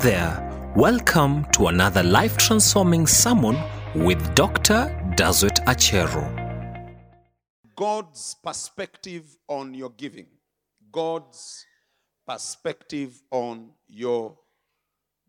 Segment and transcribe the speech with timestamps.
[0.00, 0.72] there.
[0.76, 3.56] Welcome to another life transforming sermon
[3.94, 4.94] with Dr.
[5.16, 6.24] Dazwet Achero.
[7.74, 10.26] God's perspective on your giving.
[10.92, 11.64] God's
[12.26, 14.36] perspective on your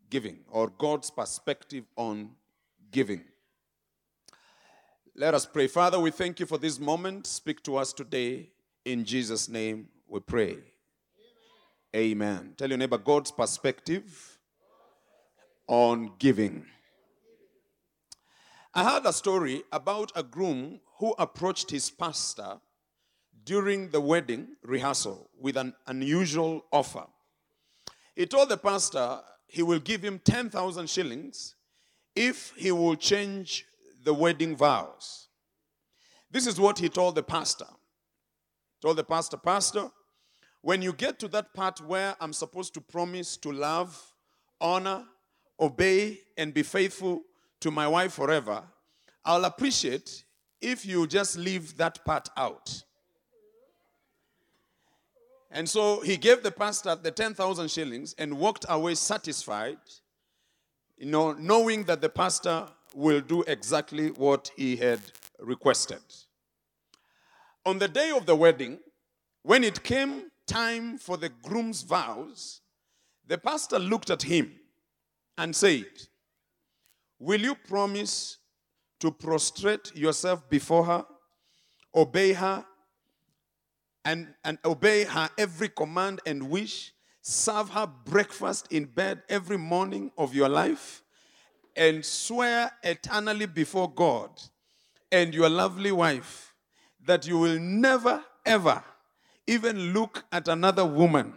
[0.10, 2.32] giving, or God's perspective on
[2.92, 3.24] giving.
[5.15, 5.68] Let us pray.
[5.68, 7.28] Father, we thank you for this moment.
[7.28, 8.50] Speak to us today.
[8.86, 10.57] In Jesus' name we pray.
[11.96, 12.54] Amen.
[12.57, 14.36] Tell your neighbor God's perspective
[15.68, 16.66] on giving.
[18.74, 22.60] I heard a story about a groom who approached his pastor
[23.44, 27.06] during the wedding rehearsal with an unusual offer.
[28.16, 31.56] He told the pastor he will give him 10,000 shillings
[32.16, 33.66] if he will change
[34.03, 35.28] the wedding vows.
[36.30, 37.67] This is what he told the pastor.
[38.81, 39.89] Told the pastor, Pastor,
[40.61, 44.13] when you get to that part where I'm supposed to promise to love,
[44.59, 45.06] honor,
[45.59, 47.22] obey, and be faithful
[47.59, 48.63] to my wife forever,
[49.25, 50.23] I'll appreciate
[50.61, 52.83] if you just leave that part out.
[55.52, 59.78] And so he gave the pastor the 10,000 shillings and walked away satisfied,
[60.97, 65.00] you know, knowing that the pastor will do exactly what he had
[65.39, 66.02] requested.
[67.66, 68.80] On the day of the wedding,
[69.44, 72.61] when it came time for the groom's vows,
[73.25, 74.53] the pastor looked at him
[75.38, 75.85] and said,
[77.19, 78.38] Will you promise
[78.99, 81.05] to prostrate yourself before her,
[81.95, 82.66] obey her,
[84.05, 90.11] and, and obey her every command and wish, serve her breakfast in bed every morning
[90.17, 91.03] of your life,
[91.75, 94.29] and swear eternally before God
[95.11, 96.55] and your lovely wife
[97.05, 98.83] that you will never, ever
[99.45, 101.33] even look at another woman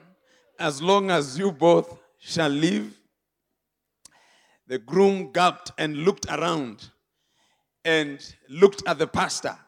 [0.58, 2.99] as long as you both shall live?
[4.70, 6.90] The groom gulped and looked around
[7.84, 9.58] and looked at the pastor.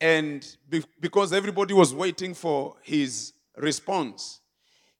[0.00, 4.40] And be- because everybody was waiting for his response,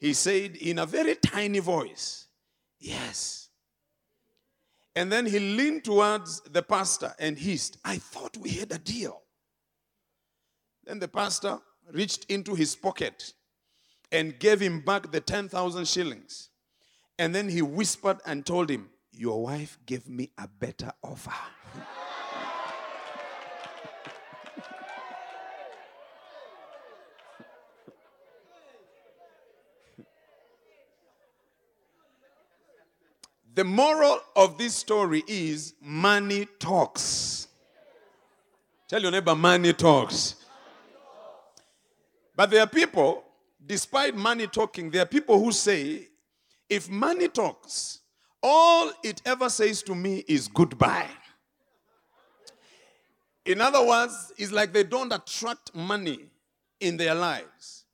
[0.00, 2.26] he said in a very tiny voice,
[2.80, 3.50] Yes.
[4.96, 9.22] And then he leaned towards the pastor and hissed, I thought we had a deal.
[10.82, 11.60] Then the pastor
[11.92, 13.32] reached into his pocket
[14.10, 16.50] and gave him back the 10,000 shillings.
[17.16, 21.30] And then he whispered and told him, Your wife gave me a better offer.
[33.54, 37.46] The moral of this story is money talks.
[38.88, 40.34] Tell your neighbor, money talks.
[42.34, 43.22] But there are people,
[43.64, 46.08] despite money talking, there are people who say,
[46.68, 48.00] if money talks,
[48.44, 51.08] all it ever says to me is goodbye.
[53.46, 56.26] In other words, it's like they don't attract money
[56.78, 57.84] in their lives.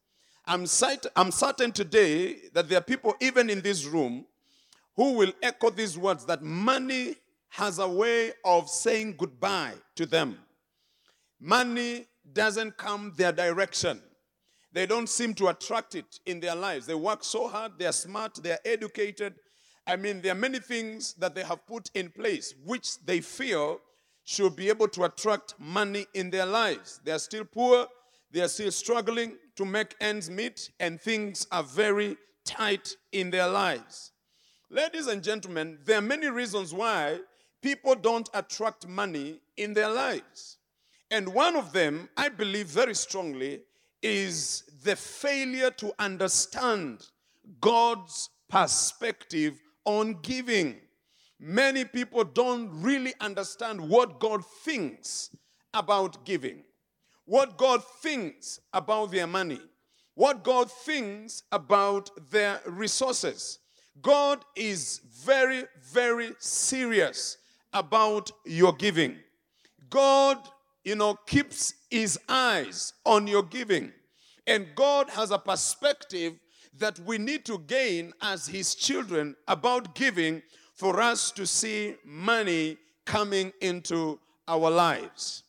[0.47, 0.67] I'm,
[1.15, 4.27] I'm certain today that there are people, even in this room,
[4.97, 7.15] who will echo these words that money
[7.51, 10.37] has a way of saying goodbye to them.
[11.41, 14.01] Money doesn't come their direction.
[14.73, 16.87] They don't seem to attract it in their lives.
[16.87, 19.35] They work so hard, they are smart, they are educated.
[19.91, 23.81] I mean, there are many things that they have put in place which they feel
[24.23, 27.01] should be able to attract money in their lives.
[27.03, 27.89] They are still poor,
[28.31, 33.49] they are still struggling to make ends meet, and things are very tight in their
[33.49, 34.13] lives.
[34.71, 37.19] Ladies and gentlemen, there are many reasons why
[37.61, 40.59] people don't attract money in their lives.
[41.11, 43.63] And one of them, I believe very strongly,
[44.05, 47.09] is the failure to understand
[47.61, 50.77] God's perspective on giving.
[51.39, 55.31] Many people don't really understand what God thinks
[55.73, 56.65] about giving,
[57.25, 59.61] what God thinks about their money,
[60.15, 63.59] what God thinks about their resources.
[64.03, 67.39] God is very, very serious
[67.73, 69.17] about your giving.
[69.89, 70.39] God,
[70.85, 73.93] you know, keeps his eyes on your giving.
[74.47, 76.35] And God has a perspective
[76.79, 80.43] that we need to gain as his children about giving
[80.75, 84.19] for us to see money coming into
[84.49, 85.43] our lives.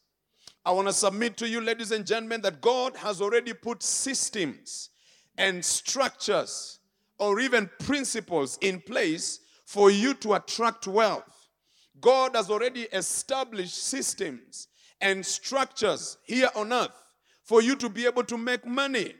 [0.66, 4.90] I want to submit to you, ladies and gentlemen, that God has already put systems
[5.38, 6.80] and structures
[7.18, 11.50] or even principles in place for you to attract wealth.
[12.00, 14.68] God has already established systems
[15.00, 16.92] and structures here on earth
[17.44, 19.14] for you to be able to make money.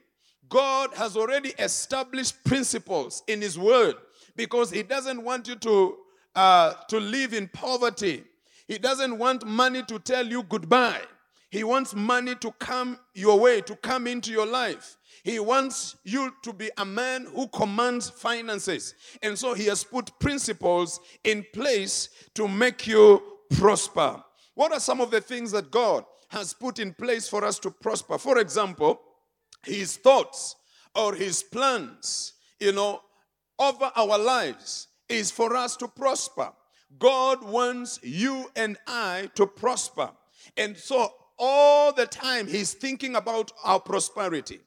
[0.52, 3.96] God has already established principles in His Word
[4.36, 5.98] because He doesn't want you to,
[6.36, 8.26] uh, to live in poverty.
[8.68, 11.02] He doesn't want money to tell you goodbye.
[11.50, 14.98] He wants money to come your way, to come into your life.
[15.24, 18.94] He wants you to be a man who commands finances.
[19.22, 23.22] And so he has put principles in place to make you
[23.52, 24.22] prosper.
[24.56, 27.72] What are some of the things that God has put in place for us to
[27.72, 28.18] prosper?
[28.18, 29.02] For example,
[29.66, 30.56] his thoughts
[30.96, 33.02] or his plans, you know,
[33.60, 36.52] over our lives is for us to prosper.
[37.00, 40.12] God wants you and I to prosper.
[40.58, 44.60] And so all the time he's thinking about our prosperity.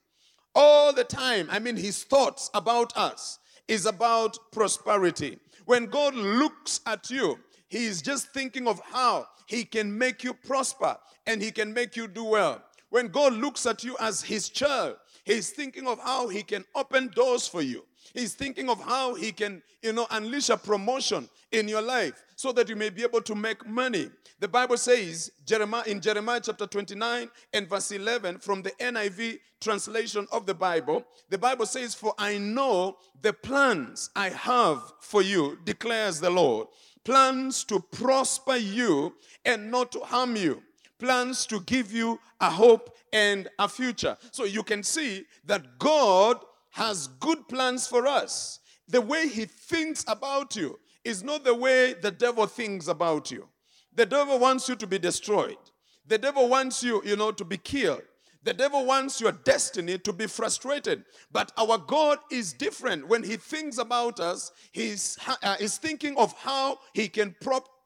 [0.55, 5.39] All the time, I mean, his thoughts about us is about prosperity.
[5.65, 7.39] When God looks at you,
[7.69, 10.97] he is just thinking of how he can make you prosper
[11.27, 12.63] and he can make you do well.
[12.95, 14.95] When God looks at you as his child,
[15.25, 17.85] he's thinking of how he can open doors for you.
[18.13, 22.53] He's thinking of how he can, you know, unleash a promotion in your life so
[22.53, 24.11] that you may be able to make money.
[24.39, 30.29] The Bible says Jeremiah in Jeremiah chapter 29 and verse 11 from the NIV translation
[30.31, 35.59] of the Bible, the Bible says, For I know the plans I have for you,
[35.65, 36.69] declares the Lord.
[37.03, 40.63] Plans to prosper you and not to harm you.
[41.05, 44.17] Plans to give you a hope and a future.
[44.31, 46.39] So you can see that God
[46.71, 48.61] has good plans for us.
[48.89, 53.47] The way he thinks about you is not the way the devil thinks about you.
[53.95, 55.59] The devil wants you to be destroyed.
[56.07, 58.01] The devil wants you, you know, to be killed.
[58.45, 61.05] The devil wants your destiny to be frustrated.
[61.33, 63.09] But our God is different.
[63.09, 67.35] When he thinks about us, he's, uh, he's thinking of how he can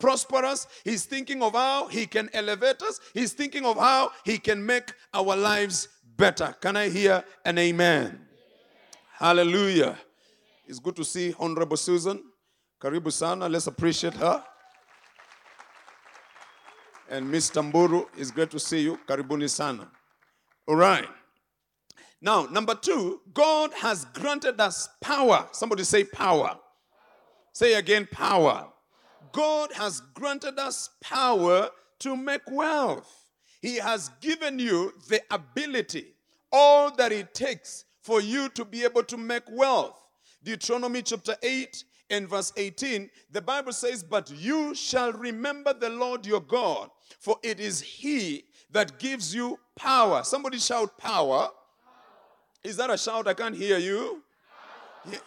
[0.00, 0.66] prosper us.
[0.84, 2.98] He's thinking of how he can elevate us.
[3.14, 6.54] He's thinking of how he can make our lives better.
[6.60, 8.20] Can I hear an amen?
[9.12, 9.96] Hallelujah.
[10.66, 12.20] It's good to see Honorable Susan.
[12.80, 13.48] Karibu sana.
[13.48, 14.44] Let's appreciate her.
[17.08, 18.98] And Miss Tamburu, it's great to see you.
[19.06, 19.88] Karibuni sana.
[20.68, 21.08] All right.
[22.20, 25.48] Now, number two, God has granted us power.
[25.52, 26.58] Somebody say power.
[27.54, 28.68] Say again, power.
[29.32, 31.70] God has granted us power
[32.00, 33.30] to make wealth.
[33.62, 36.08] He has given you the ability,
[36.52, 39.98] all that it takes for you to be able to make wealth.
[40.44, 46.26] Deuteronomy chapter 8 and verse 18, the Bible says, But you shall remember the Lord
[46.26, 50.22] your God, for it is He that gives you power.
[50.22, 51.48] Somebody shout power.
[52.64, 53.28] Is that a shout?
[53.28, 54.22] I can't hear you.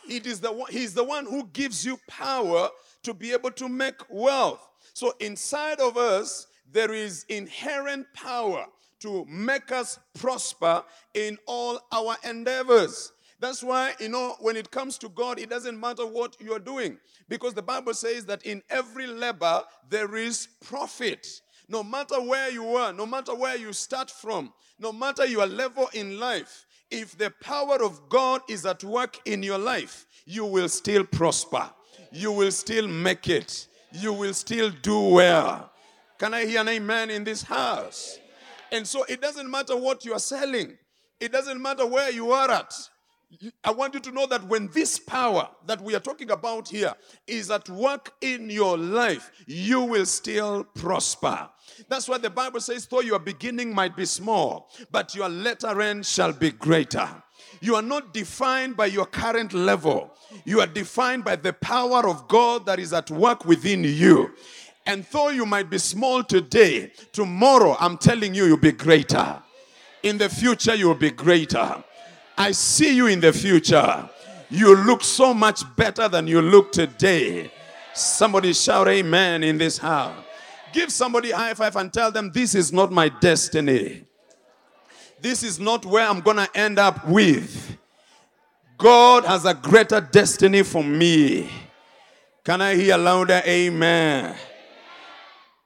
[0.08, 2.70] It is the one, he's the one who gives you power
[3.04, 4.68] to be able to make wealth.
[4.94, 8.66] So inside of us, there is inherent power
[9.00, 10.84] to make us prosper
[11.14, 13.12] in all our endeavors.
[13.40, 17.00] That's why, you know, when it comes to God, it doesn't matter what you're doing.
[17.28, 21.42] Because the Bible says that in every labor, there is profit.
[21.72, 25.90] No matter where you are, no matter where you start from, no matter your level
[25.94, 30.68] in life, if the power of God is at work in your life, you will
[30.68, 31.70] still prosper.
[32.12, 33.68] You will still make it.
[33.94, 35.72] You will still do well.
[36.18, 38.20] Can I hear an amen in this house?
[38.74, 40.78] And so it doesn't matter what you are selling,
[41.22, 42.74] it doesn't matter where you are at.
[43.64, 46.94] I want you to know that when this power that we are talking about here
[47.28, 51.50] is at work in your life, you will still prosper.
[51.88, 56.06] That's why the Bible says, though your beginning might be small, but your latter end
[56.06, 57.08] shall be greater.
[57.62, 60.12] You are not defined by your current level,
[60.46, 64.34] you are defined by the power of God that is at work within you.
[64.86, 69.42] And though you might be small today, tomorrow, I'm telling you, you'll be greater.
[70.04, 71.84] In the future, you'll be greater.
[72.42, 74.10] I see you in the future.
[74.50, 77.52] You look so much better than you look today.
[77.94, 80.26] Somebody shout amen in this house.
[80.74, 84.06] Give somebody high five and tell them, This is not my destiny.
[85.22, 87.78] This is not where I'm going to end up with.
[88.76, 91.48] God has a greater destiny for me.
[92.44, 93.44] Can I hear louder?
[93.46, 94.36] Amen.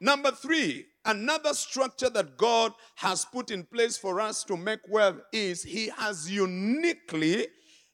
[0.01, 5.17] Number three, Another structure that God has put in place for us to make wealth
[5.31, 7.47] is He has uniquely,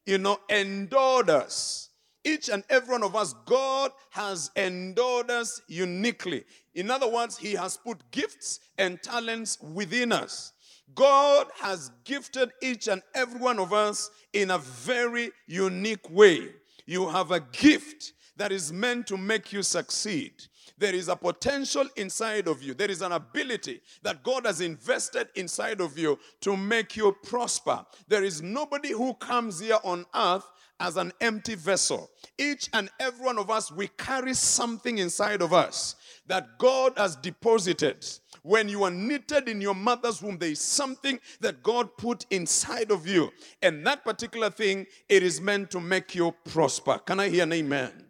[0.06, 1.90] you know, endowed us.
[2.24, 6.46] Each and every one of us, God has endowed us uniquely.
[6.74, 10.54] In other words, He has put gifts and talents within us.
[10.96, 16.50] God has gifted each and every one of us in a very unique way.
[16.86, 20.34] You have a gift that is meant to make you succeed.
[20.78, 22.74] There is a potential inside of you.
[22.74, 27.86] There is an ability that God has invested inside of you to make you prosper.
[28.08, 30.46] There is nobody who comes here on earth
[30.82, 32.10] as an empty vessel.
[32.38, 37.16] Each and every one of us, we carry something inside of us that God has
[37.16, 38.06] deposited.
[38.42, 42.90] When you are knitted in your mother's womb, there is something that God put inside
[42.90, 43.32] of you.
[43.62, 46.98] And that particular thing, it is meant to make you prosper.
[46.98, 48.01] Can I hear an amen?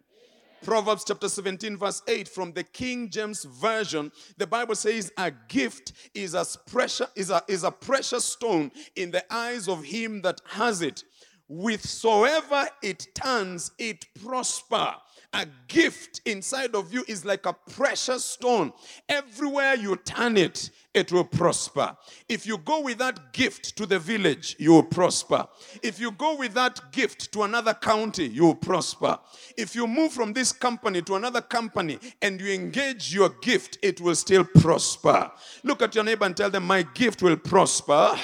[0.62, 5.92] Proverbs chapter 17, verse 8 from the King James Version, the Bible says, A gift
[6.14, 10.40] is as precious is a, is a precious stone in the eyes of him that
[10.46, 11.02] has it.
[11.48, 14.94] Withsoever it turns, it prosper.
[15.34, 18.72] A gift inside of you is like a precious stone.
[19.08, 21.96] Everywhere you turn it, it will prosper.
[22.28, 25.46] If you go with that gift to the village, you will prosper.
[25.82, 29.18] If you go with that gift to another county, you will prosper.
[29.56, 34.02] If you move from this company to another company and you engage your gift, it
[34.02, 35.30] will still prosper.
[35.64, 38.18] Look at your neighbor and tell them, My gift will prosper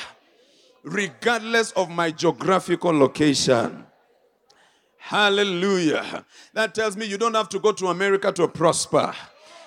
[0.85, 3.88] regardless of my geographical location.
[4.99, 6.25] Hallelujah.
[6.53, 9.15] That tells me you don't have to go to America to prosper.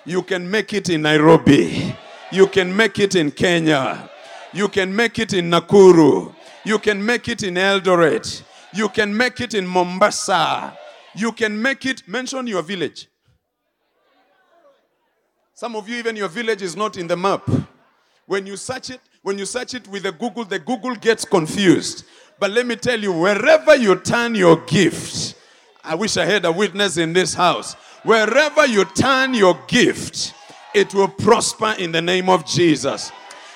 [0.04, 1.96] You can make it in Nairobi.
[2.30, 4.08] You can make it in Kenya.
[4.52, 6.34] You can make it in Nakuru.
[6.64, 8.42] You can make it in Eldoret.
[8.74, 10.76] You can make it in Mombasa.
[11.14, 13.08] You can make it, mention your village.
[15.54, 17.48] Some of you, even your village is not in the map.
[18.26, 22.04] When you search it, when you search it with the Google, the Google gets confused.
[22.42, 25.36] But let me tell you, wherever you turn your gift,
[25.84, 27.74] I wish I had a witness in this house.
[28.02, 30.34] Wherever you turn your gift,
[30.74, 33.12] it will prosper in the name of Jesus.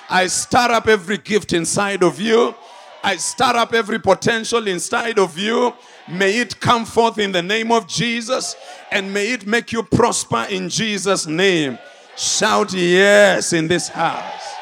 [0.09, 2.55] I stir up every gift inside of you.
[3.03, 5.73] I stir up every potential inside of you.
[6.07, 8.55] May it come forth in the name of Jesus
[8.89, 11.77] and may it make you prosper in Jesus' name.
[12.15, 14.55] Shout yes in this house.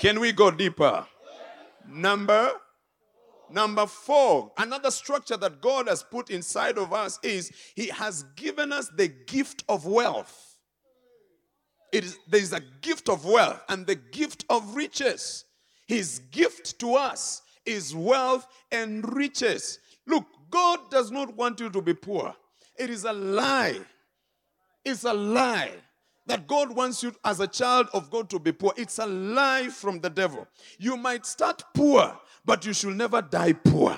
[0.00, 1.06] Can we go deeper?
[1.88, 2.50] Number
[3.50, 8.72] Number four, another structure that God has put inside of us is He has given
[8.72, 10.56] us the gift of wealth.
[11.92, 15.44] It is, there is a gift of wealth and the gift of riches.
[15.86, 19.78] His gift to us is wealth and riches.
[20.06, 22.34] Look, God does not want you to be poor.
[22.78, 23.80] It is a lie.
[24.84, 25.72] It's a lie
[26.26, 28.72] that God wants you as a child of God to be poor.
[28.76, 30.46] It's a lie from the devil.
[30.78, 33.96] You might start poor, but you should never die poor.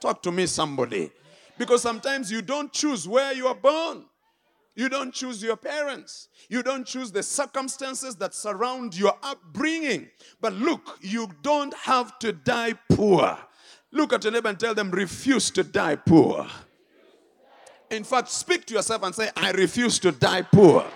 [0.00, 1.10] Talk to me, somebody.
[1.56, 4.04] Because sometimes you don't choose where you are born.
[4.74, 6.28] You don't choose your parents.
[6.48, 10.08] You don't choose the circumstances that surround your upbringing.
[10.40, 13.38] But look, you don't have to die poor.
[13.92, 16.46] Look at your neighbor and tell them, refuse to die poor.
[17.90, 20.86] In fact, speak to yourself and say, I refuse to die poor.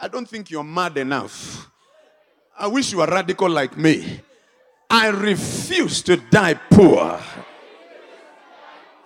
[0.00, 1.70] I don't think you're mad enough.
[2.58, 4.20] I wish you were radical like me.
[4.96, 7.20] I refuse to die poor.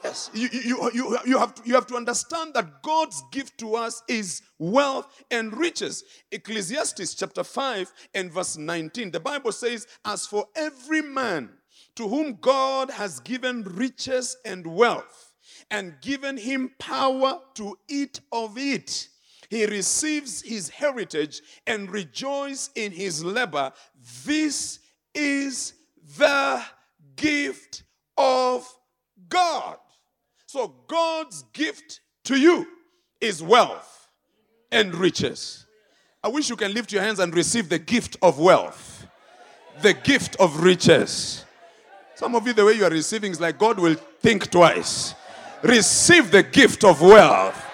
[0.04, 3.74] Yes, you, you, you, you, have to, you have to understand that God's gift to
[3.74, 6.04] us is wealth and riches.
[6.30, 9.12] Ecclesiastes chapter 5 and verse 19.
[9.12, 11.48] The Bible says, As for every man
[11.96, 15.32] to whom God has given riches and wealth,
[15.70, 19.08] and given him power to eat of it,
[19.48, 23.72] he receives his heritage and rejoices in his labor.
[24.26, 24.80] This
[25.14, 25.72] is
[26.16, 26.62] the
[27.16, 27.82] gift
[28.16, 28.66] of
[29.28, 29.76] God.
[30.46, 32.66] So God's gift to you
[33.20, 34.08] is wealth
[34.72, 35.66] and riches.
[36.22, 39.06] I wish you can lift your hands and receive the gift of wealth,
[39.82, 41.44] the gift of riches.
[42.14, 45.14] Some of you, the way you are receiving is like God will think twice.
[45.62, 47.64] Receive the gift of wealth,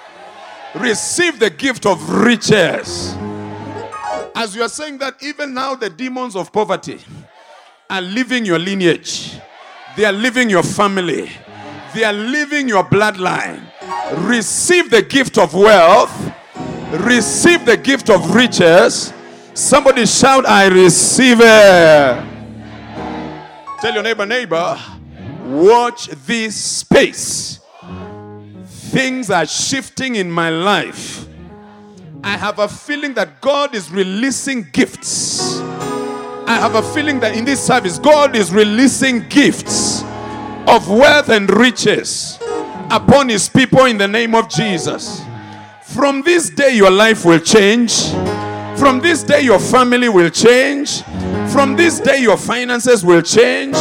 [0.74, 3.14] receive the gift of riches.
[4.36, 6.98] As you are saying that, even now, the demons of poverty
[7.88, 9.38] are living your lineage,
[9.96, 11.30] they are living your family,
[11.94, 13.62] they are living your bloodline.
[14.26, 16.32] Receive the gift of wealth,
[16.90, 19.12] receive the gift of riches.
[19.54, 22.34] Somebody shout, I receive it.
[23.80, 24.80] Tell your neighbor, neighbor,
[25.44, 27.60] watch this space.
[28.66, 31.26] Things are shifting in my life.
[32.22, 35.43] I have a feeling that God is releasing gifts.
[36.54, 40.04] I have a feeling that in this service, God is releasing gifts
[40.68, 42.38] of wealth and riches
[42.92, 45.20] upon His people in the name of Jesus.
[45.82, 48.12] From this day, your life will change.
[48.78, 51.02] From this day, your family will change.
[51.52, 53.74] From this day, your finances will change.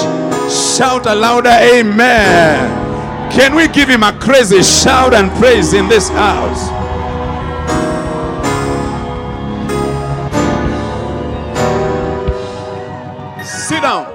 [0.52, 3.32] Shout a louder Amen.
[3.32, 6.83] Can we give Him a crazy shout and praise in this house?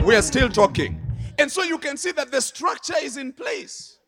[0.08, 0.98] We are still talking.
[1.38, 3.98] And so you can see that the structure is in place.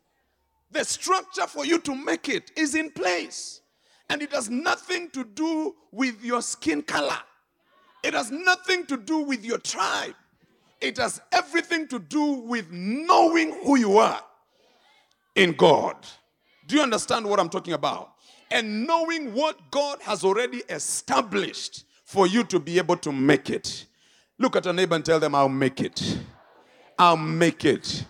[0.71, 3.61] The structure for you to make it is in place.
[4.09, 7.19] And it has nothing to do with your skin color,
[8.03, 10.15] it has nothing to do with your tribe.
[10.81, 14.23] It has everything to do with knowing who you are
[15.35, 15.95] in God.
[16.65, 18.13] Do you understand what I'm talking about?
[18.49, 23.85] And knowing what God has already established for you to be able to make it.
[24.41, 26.17] Look at a neighbor and tell them, I'll make it.
[26.97, 28.05] I'll make it.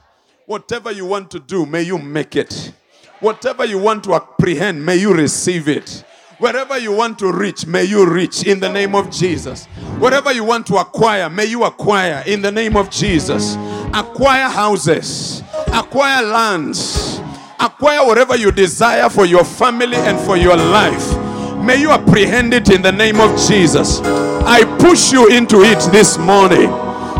[0.46, 2.72] Whatever you want to do, may you make it.
[3.20, 6.06] Whatever you want to apprehend, may you receive it.
[6.38, 9.66] Wherever you want to reach, may you reach in the name of Jesus.
[10.00, 13.56] Whatever you want to acquire, may you acquire in the name of Jesus.
[13.94, 17.20] Acquire houses, acquire lands,
[17.60, 21.21] acquire whatever you desire for your family and for your life.
[21.64, 24.02] May you apprehend it in the name of Jesus.
[24.02, 26.70] I push you into it this morning.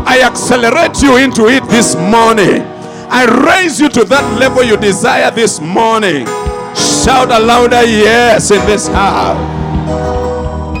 [0.04, 2.62] I accelerate you into it this morning.
[3.08, 6.26] I raise you to that level you desire this morning.
[6.74, 9.38] Shout a louder yes in this house.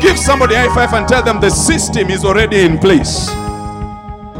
[0.02, 3.30] Give somebody a high five and tell them the system is already in place.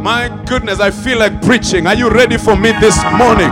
[0.03, 1.87] My goodness, I feel like preaching.
[1.87, 3.51] Are you ready for me this morning?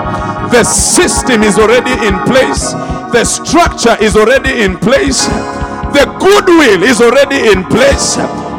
[0.50, 2.72] The system is already in place,
[3.12, 5.28] the structure is already in place,
[5.92, 8.16] the goodwill is already in place,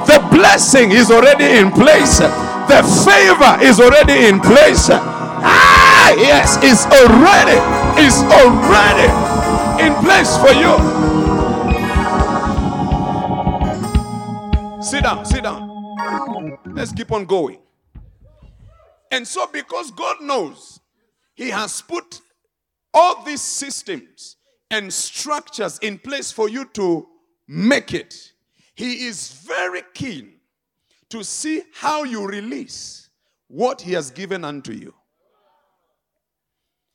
[0.08, 4.90] the blessing is already in place, the favor is already in place.
[4.92, 7.58] Ah, yes, it's already,
[8.00, 9.10] it's already
[9.84, 11.02] in place for you.
[14.82, 15.70] Sit down, sit down.
[16.74, 17.60] Let's keep on going.
[19.12, 20.80] And so, because God knows
[21.36, 22.22] He has put
[22.94, 24.38] all these systems
[24.70, 27.08] and structures in place for you to
[27.48, 28.34] make it,
[28.76, 30.34] He is very keen
[31.10, 33.10] to see how you release
[33.48, 34.94] what He has given unto you.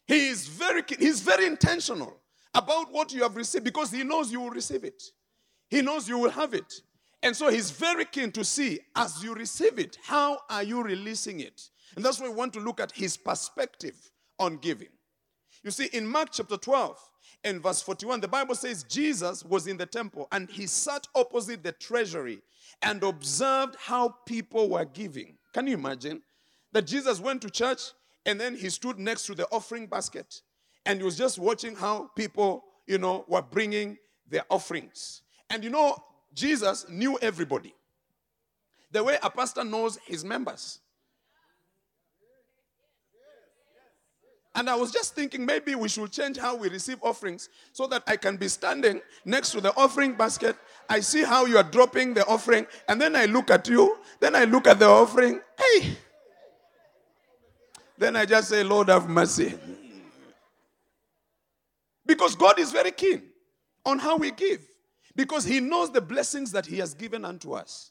[0.07, 2.17] He is very keen, He's very intentional
[2.55, 5.03] about what you have received because He knows you will receive it,
[5.69, 6.83] He knows you will have it.
[7.23, 11.41] And so he's very keen to see as you receive it, how are you releasing
[11.41, 11.61] it?
[11.97, 13.95] And that's why we want to look at his perspective
[14.39, 14.91] on giving.
[15.65, 16.97] You see, in Mark chapter 12
[17.47, 21.63] and verse 41, the Bible says Jesus was in the temple and he sat opposite
[21.63, 22.43] the treasury
[22.83, 25.39] and observed how people were giving.
[25.55, 26.23] Can you imagine
[26.73, 27.81] that Jesus went to church
[28.27, 30.43] and then he stood next to the offering basket
[30.87, 33.97] and he was just watching how people, you know, were bringing
[34.29, 35.23] their offerings.
[35.49, 35.97] And you know,
[36.35, 37.77] Jesus knew everybody.
[38.91, 40.81] The way a pastor knows his members.
[44.57, 48.03] And I was just thinking maybe we should change how we receive offerings so that
[48.07, 50.57] I can be standing next to the offering basket.
[50.89, 54.35] I see how you are dropping the offering, and then I look at you, then
[54.35, 55.43] I look at the offering.
[55.59, 55.99] Hey!
[57.99, 59.55] Then I just say, Lord, have mercy.
[62.07, 63.25] Because God is very keen
[63.85, 64.67] on how we give,
[65.15, 67.91] because He knows the blessings that He has given unto us.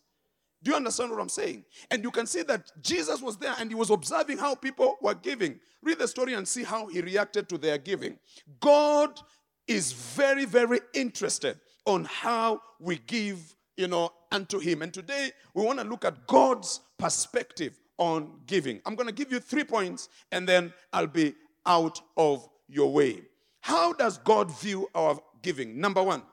[0.66, 1.64] Do you understand what I'm saying?
[1.92, 5.14] And you can see that Jesus was there and he was observing how people were
[5.14, 5.60] giving.
[5.84, 8.18] Read the story and see how he reacted to their giving.
[8.60, 9.20] God
[9.68, 14.82] is very, very interested on how we give, you know, unto him.
[14.82, 18.82] And today we want to look at God's perspective on giving.
[18.88, 21.36] I'm going to give you three points and then I'll be
[21.68, 23.22] out of your way.
[23.62, 25.80] How does God view our giving?
[25.80, 26.24] Number one,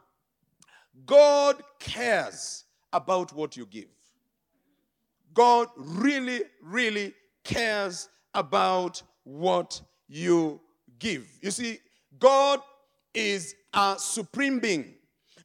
[1.04, 2.64] God cares
[2.94, 3.88] about what you give.
[5.34, 7.14] God really, really
[7.44, 10.60] cares about what you
[10.98, 11.26] give.
[11.40, 11.78] You see,
[12.18, 12.60] God
[13.14, 14.94] is a supreme being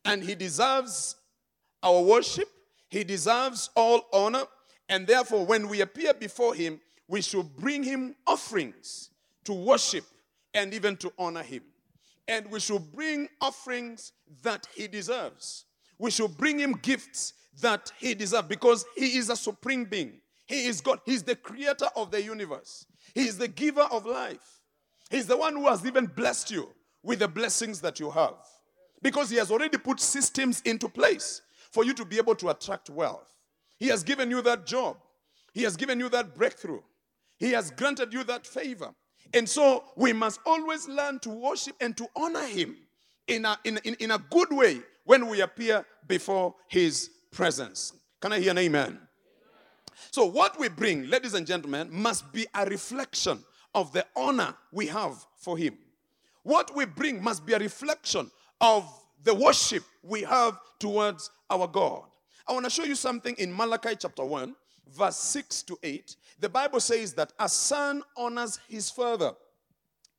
[0.06, 1.16] and he deserves
[1.84, 2.48] our worship,
[2.90, 4.44] he deserves all honor,
[4.90, 9.10] and therefore, when we appear before him, we should bring him offerings
[9.44, 10.06] to worship
[10.54, 11.64] and even to honor him.
[12.28, 15.66] And we should bring offerings that he deserves.
[15.98, 20.22] We should bring him gifts that he deserves because he is a supreme being.
[20.46, 21.00] He is God.
[21.06, 22.86] He's the creator of the universe.
[23.14, 24.62] He is the giver of life.
[25.10, 26.70] He's the one who has even blessed you
[27.04, 28.36] with the blessings that you have.
[29.02, 31.42] Because he has already put systems into place
[31.72, 33.38] for you to be able to attract wealth.
[33.78, 34.98] He has given you that job.
[35.54, 36.82] He has given you that breakthrough.
[37.38, 38.94] He has granted you that favor.
[39.34, 42.78] And so we must always learn to worship and to honor him
[43.28, 47.94] in a, in, in, in a good way when we appear before his presence.
[48.22, 49.00] Can I hear an amen?
[50.12, 54.88] So, what we bring, ladies and gentlemen, must be a reflection of the honor we
[54.88, 55.78] have for Him.
[56.44, 58.90] What we bring must be a reflection of
[59.24, 62.04] the worship we have towards our God.
[62.48, 64.56] I want to show you something in Malachi chapter 1,
[64.96, 69.32] verse 6 to 8, the Bible says that a son honors his father.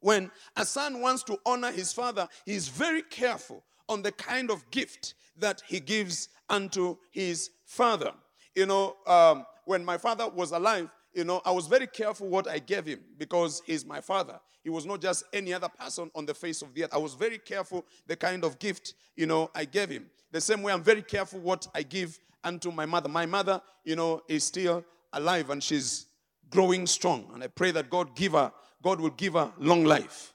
[0.01, 4.51] When a son wants to honor his father, he is very careful on the kind
[4.51, 8.13] of gift that he gives unto his father.
[8.55, 12.49] You know, um, when my father was alive, you know, I was very careful what
[12.49, 14.39] I gave him because he's my father.
[14.63, 16.95] He was not just any other person on the face of the earth.
[16.95, 20.07] I was very careful the kind of gift, you know, I gave him.
[20.31, 23.09] The same way I'm very careful what I give unto my mother.
[23.09, 26.07] My mother, you know, is still alive and she's
[26.51, 27.31] growing strong.
[27.33, 30.35] And I pray that God give her, God will give her long life.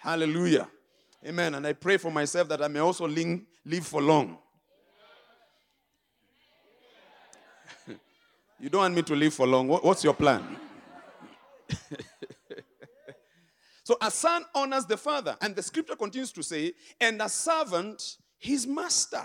[0.00, 0.68] Hallelujah.
[1.26, 1.54] Amen.
[1.54, 4.36] And I pray for myself that I may also live for long.
[8.60, 9.68] you don't want me to live for long.
[9.68, 10.58] What's your plan?
[13.84, 15.36] so a son honors the father.
[15.40, 19.24] And the scripture continues to say, and a servant his master.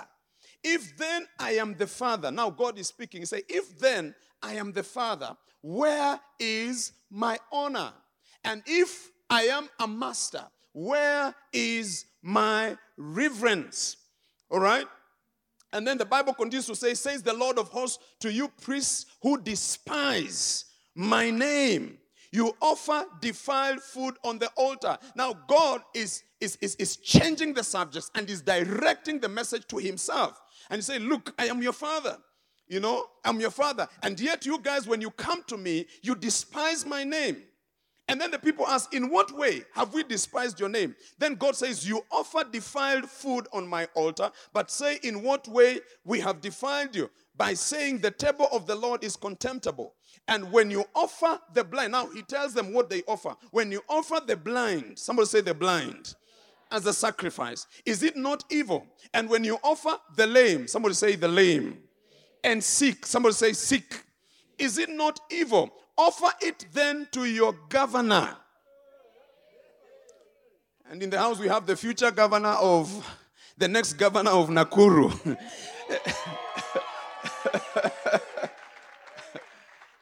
[0.64, 4.72] If then I am the father, now God is speaking, say, if then I am
[4.72, 7.92] the father, where is my honor?
[8.44, 10.46] And if I am a master,
[10.80, 13.98] where is my reverence?
[14.50, 14.86] All right?
[15.74, 19.06] And then the Bible continues to say, says the Lord of hosts to you priests
[19.22, 20.66] who despise
[20.96, 21.98] my name.
[22.32, 24.98] You offer defiled food on the altar.
[25.16, 29.78] Now, God is, is, is, is changing the subjects and is directing the message to
[29.78, 30.40] himself.
[30.70, 32.18] And he say, Look, I am your father.
[32.68, 33.88] You know, I'm your father.
[34.04, 37.44] And yet, you guys, when you come to me, you despise my name.
[38.10, 40.96] And then the people ask, In what way have we despised your name?
[41.20, 45.80] Then God says, You offer defiled food on my altar, but say, In what way
[46.04, 47.12] we have defiled you?
[47.38, 49.94] By saying the table of the Lord is contemptible.
[50.28, 53.36] And when you offer the blind, now he tells them what they offer.
[53.52, 56.16] When you offer the blind, somebody say the blind
[56.72, 58.88] as a sacrifice, is it not evil?
[59.14, 61.78] And when you offer the lame, somebody say the lame
[62.44, 63.06] and sick.
[63.06, 64.04] Somebody say sick.
[64.58, 65.72] Is it not evil?
[66.00, 68.34] Offer it then to your governor.
[70.90, 72.90] And in the house, we have the future governor of
[73.58, 75.12] the next governor of Nakuru.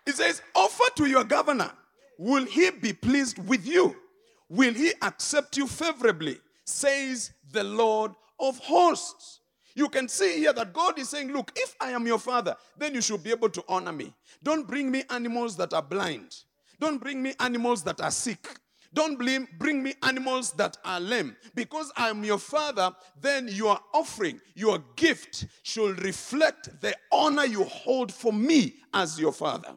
[0.05, 1.71] it says, Offer to your governor.
[2.19, 3.95] Will he be pleased with you?
[4.49, 6.37] Will he accept you favorably?
[6.63, 9.36] Says the Lord of hosts.
[9.77, 12.95] You can see here that God is saying, Look, if I am your father, then
[12.95, 14.11] you should be able to honor me.
[14.41, 16.35] Don't bring me animals that are blind.
[16.79, 18.59] Don't bring me animals that are sick.
[18.91, 21.35] Don't bring me animals that are lame.
[21.53, 27.63] Because I am your father, then your offering, your gift should reflect the honor you
[27.63, 29.75] hold for me as your father.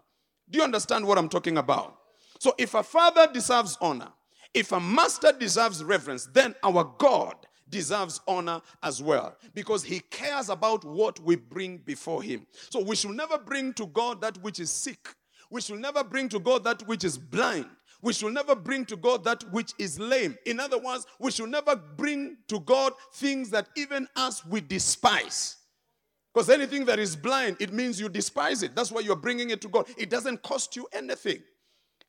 [0.48, 1.94] Do you understand what I'm talking about?
[2.38, 4.08] So if a father deserves honor,
[4.54, 7.34] if a master deserves reverence, then our God
[7.70, 12.46] deserves honor as well because he cares about what we bring before him.
[12.70, 15.14] So we should never bring to God that which is sick.
[15.50, 17.66] We should never bring to God that which is blind.
[18.02, 20.37] We should never bring to God that which is lame.
[20.46, 25.56] In other words, we should never bring to God things that even us we despise.
[26.33, 28.74] Because anything that is blind, it means you despise it.
[28.74, 29.87] That's why you're bringing it to God.
[29.98, 31.42] It doesn't cost you anything.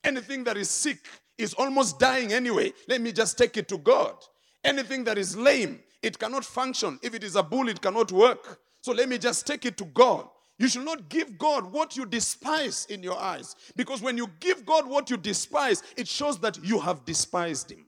[0.04, 1.00] Anything that is sick
[1.38, 2.72] is almost dying anyway.
[2.88, 4.16] Let me just take it to God.
[4.64, 7.00] Anything that is lame, it cannot function.
[7.02, 8.60] If it is a bull, it cannot work.
[8.82, 10.28] So let me just take it to God.
[10.58, 13.56] You should not give God what you despise in your eyes.
[13.76, 17.88] Because when you give God what you despise, it shows that you have despised Him.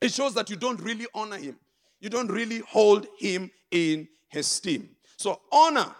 [0.00, 1.58] It shows that you don't really honor Him.
[2.00, 4.90] You don't really hold Him in esteem.
[5.16, 5.94] So, honor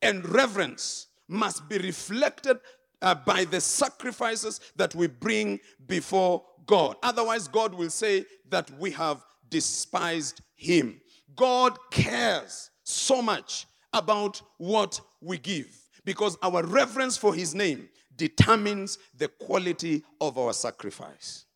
[0.00, 2.58] and reverence must be reflected
[3.02, 6.94] uh, by the sacrifices that we bring before God.
[7.02, 11.00] Otherwise, God will say that we have despised him.
[11.34, 18.98] God cares so much about what we give because our reverence for his name determines
[19.18, 21.46] the quality of our sacrifice.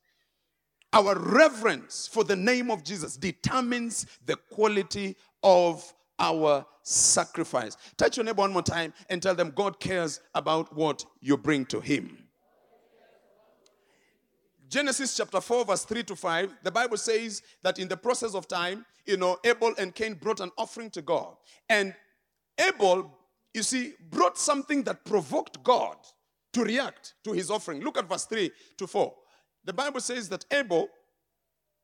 [0.93, 7.77] Our reverence for the name of Jesus determines the quality of our sacrifice.
[7.97, 11.67] Touch your neighbor one more time and tell them God cares about what you bring
[11.67, 12.24] to him.
[14.69, 18.49] Genesis chapter 4, verse 3 to 5, the Bible says that in the process of
[18.49, 21.37] time, you know, Abel and Cain brought an offering to God.
[21.69, 21.95] And
[22.59, 23.13] Abel,
[23.53, 25.97] you see, brought something that provoked God
[26.53, 27.83] to react to his offering.
[27.83, 29.15] Look at verse 3 to 4.
[29.65, 30.89] The Bible says that Abel,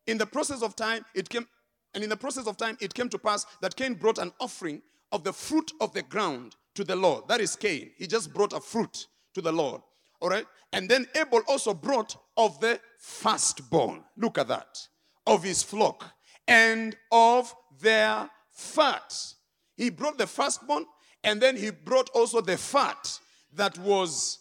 [0.07, 1.47] in the process of time, it came,
[1.95, 4.83] and in the process of time, it came to pass that Cain brought an offering
[5.13, 7.27] of the fruit of the ground to the Lord.
[7.29, 7.91] That is Cain.
[7.97, 9.83] He just brought a fruit to the Lord.
[10.21, 10.47] All right.
[10.73, 14.03] And then Abel also brought of the firstborn.
[14.17, 14.79] Look at that.
[15.27, 16.05] Of his flock
[16.49, 19.15] and of their fat.
[19.77, 20.87] He brought the firstborn
[21.23, 23.19] and then he brought also the fat.
[23.53, 24.39] that was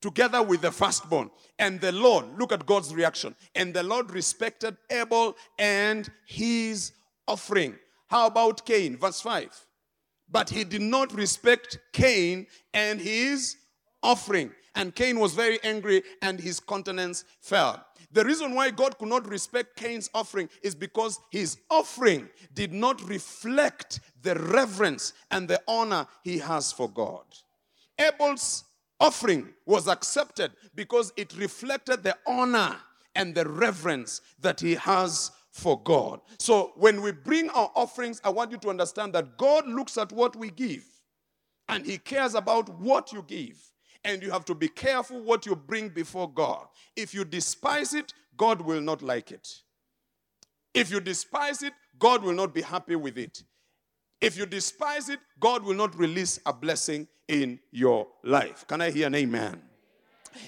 [0.00, 1.30] together with the firstborn.
[1.58, 3.34] And the Lord, look at God's reaction.
[3.54, 6.92] And the Lord respected Abel and his
[7.26, 7.76] offering.
[8.08, 8.96] How about Cain?
[8.96, 9.48] Verse 5.
[10.30, 13.56] But he did not respect Cain and his
[14.02, 14.52] offering.
[14.74, 17.84] And Cain was very angry and his countenance fell.
[18.12, 23.06] The reason why God could not respect Cain's offering is because his offering did not
[23.08, 27.24] reflect the reverence and the honor he has for God.
[27.98, 28.64] Abel's
[29.00, 32.76] offering was accepted because it reflected the honor
[33.14, 36.20] and the reverence that he has for God.
[36.38, 40.12] So when we bring our offerings, I want you to understand that God looks at
[40.12, 40.84] what we give
[41.68, 43.71] and he cares about what you give
[44.04, 46.66] and you have to be careful what you bring before God.
[46.96, 49.48] If you despise it, God will not like it.
[50.74, 53.42] If you despise it, God will not be happy with it.
[54.20, 58.66] If you despise it, God will not release a blessing in your life.
[58.66, 59.60] Can I hear an amen?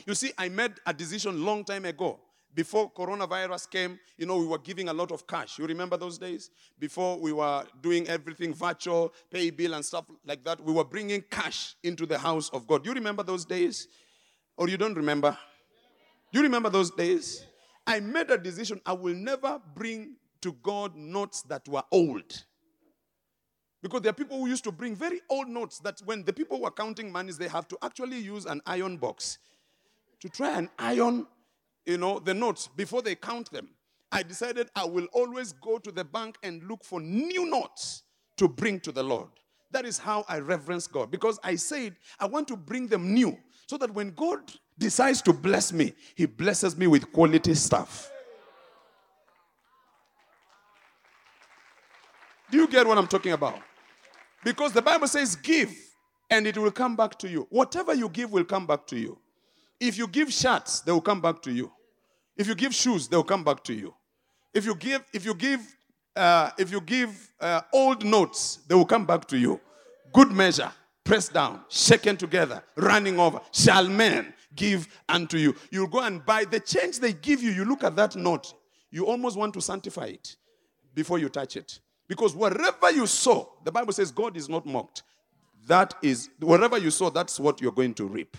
[0.07, 2.21] You see, I made a decision long time ago
[2.55, 5.59] before coronavirus came, you know, we were giving a lot of cash.
[5.59, 6.51] You remember those days?
[6.79, 11.23] Before we were doing everything virtual, pay bill and stuff like that, we were bringing
[11.23, 12.87] cash into the house of God.
[12.87, 13.89] You remember those days?
[14.57, 15.37] Or you don't remember?
[16.33, 17.45] You remember those days?
[17.87, 22.45] I made a decision I will never bring to God notes that were old.
[23.83, 26.61] Because there are people who used to bring very old notes that when the people
[26.61, 29.39] were counting monies, they have to actually use an iron box
[30.21, 31.27] to try and iron
[31.87, 33.69] you know, the notes before they count them.
[34.11, 38.05] I decided I will always go to the bank and look for new notes
[38.37, 39.29] to bring to the Lord.
[39.73, 43.37] That is how I reverence God because I said I want to bring them new
[43.67, 44.41] so that when God
[44.79, 48.11] decides to bless me, He blesses me with quality stuff.
[52.51, 53.59] Do you get what I'm talking about?
[54.45, 55.75] Because the Bible says, give
[56.31, 57.49] and it will come back to you.
[57.51, 59.19] Whatever you give will come back to you.
[59.87, 61.71] If you give shirts, they will come back to you.
[62.39, 63.95] If you give shoes, they will come back to you.
[64.55, 65.61] If you give, if you give,
[66.17, 69.61] uh, if you give uh, old notes, they will come back to you.
[70.11, 70.73] Good measure,
[71.05, 75.55] pressed down, shaken together, running over, shall men give unto you.
[75.71, 77.51] You'll go and buy the change they give you.
[77.51, 78.55] You look at that note,
[78.91, 80.37] you almost want to sanctify it
[80.95, 81.79] before you touch it.
[82.09, 85.03] Because wherever you sow, the Bible says God is not mocked.
[85.67, 88.39] That is, wherever you sow, that's what you're going to reap.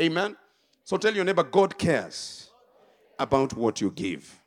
[0.00, 0.36] Amen.
[0.84, 2.50] So tell your neighbor, God cares
[3.18, 4.40] about what you give.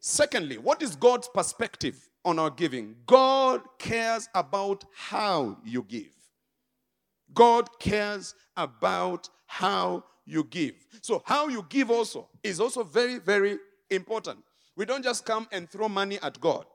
[0.00, 2.96] Secondly, what is God's perspective on our giving?
[3.06, 6.12] God cares about how you give.
[7.32, 10.74] God cares about how you give.
[11.00, 13.58] So, how you give also is also very, very
[13.90, 14.38] important.
[14.76, 16.66] We don't just come and throw money at God.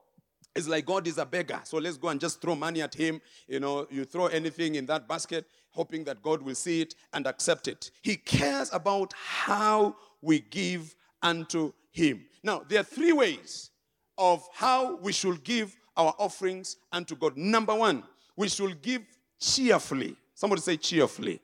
[0.56, 1.62] It's like God is a beggar.
[1.63, 3.21] So let's go and just throw money at him.
[3.47, 5.45] You know, you throw anything in that basket,
[5.78, 7.92] hoping that God will see it and accept it.
[8.02, 12.26] He cares about how we give unto him.
[12.44, 13.70] Now, there are three ways
[14.18, 17.38] of how we should give our offerings unto God.
[17.38, 18.04] Number one,
[18.36, 19.04] we should give
[19.40, 20.16] cheerfully.
[20.34, 21.40] Somebody say cheerfully.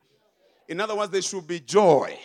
[0.68, 2.18] In other words, there should be joy.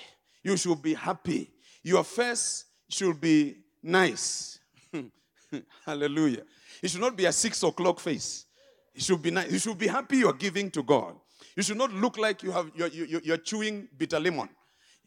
[0.42, 1.50] You should be happy.
[1.82, 4.58] Your face should be nice.
[5.84, 6.44] Hallelujah.
[6.82, 8.46] It should not be a six o'clock face.
[8.94, 9.50] It should be nice.
[9.50, 11.14] You should be happy you're giving to God.
[11.58, 14.48] You should not look like you have, you're, you're, you're chewing bitter lemon.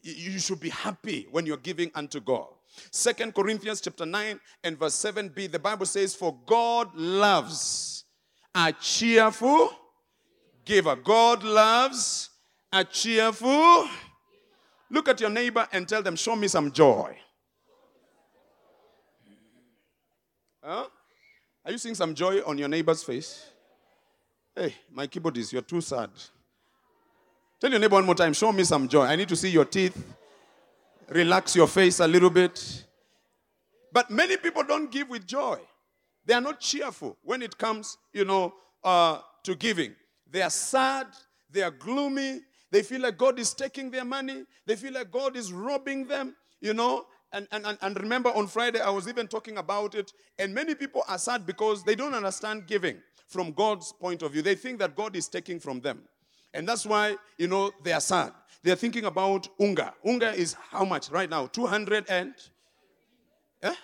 [0.02, 2.48] You should be happy when you're giving unto God.
[2.90, 8.04] Second Corinthians chapter 9 and verse 7b, the Bible says, For God loves
[8.54, 9.70] a cheerful
[10.66, 10.94] giver.
[10.94, 12.28] God loves
[12.70, 13.88] a cheerful.
[14.90, 17.16] Look at your neighbor and tell them, Show me some joy.
[20.62, 20.84] Huh?
[21.64, 23.46] Are you seeing some joy on your neighbor's face?
[24.54, 26.10] Hey, my keyboardist, you're too sad.
[27.62, 29.04] Tell your neighbor one more time, show me some joy.
[29.04, 29.96] I need to see your teeth.
[31.08, 32.84] Relax your face a little bit.
[33.92, 35.60] But many people don't give with joy.
[36.26, 39.94] They are not cheerful when it comes, you know, uh, to giving.
[40.28, 41.06] They are sad.
[41.52, 42.40] They are gloomy.
[42.72, 44.42] They feel like God is taking their money.
[44.66, 47.06] They feel like God is robbing them, you know.
[47.32, 50.10] And, and, and remember, on Friday, I was even talking about it.
[50.36, 54.42] And many people are sad because they don't understand giving from God's point of view.
[54.42, 56.02] They think that God is taking from them.
[56.54, 58.32] And that's why, you know, they are sad.
[58.62, 59.94] They're thinking about unga.
[60.04, 61.46] Unga is how much right now?
[61.46, 62.34] 200 and?
[63.62, 63.74] Eh?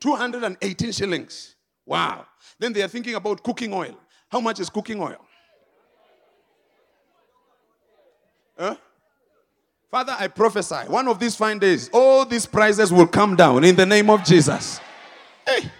[0.00, 1.54] 218 shillings.
[1.86, 2.26] Wow.
[2.58, 3.96] Then they are thinking about cooking oil.
[4.30, 5.24] How much is cooking oil?
[8.58, 8.76] Huh?
[9.90, 13.74] Father, I prophesy one of these fine days, all these prices will come down in
[13.74, 14.80] the name of Jesus.
[15.46, 15.70] Hey.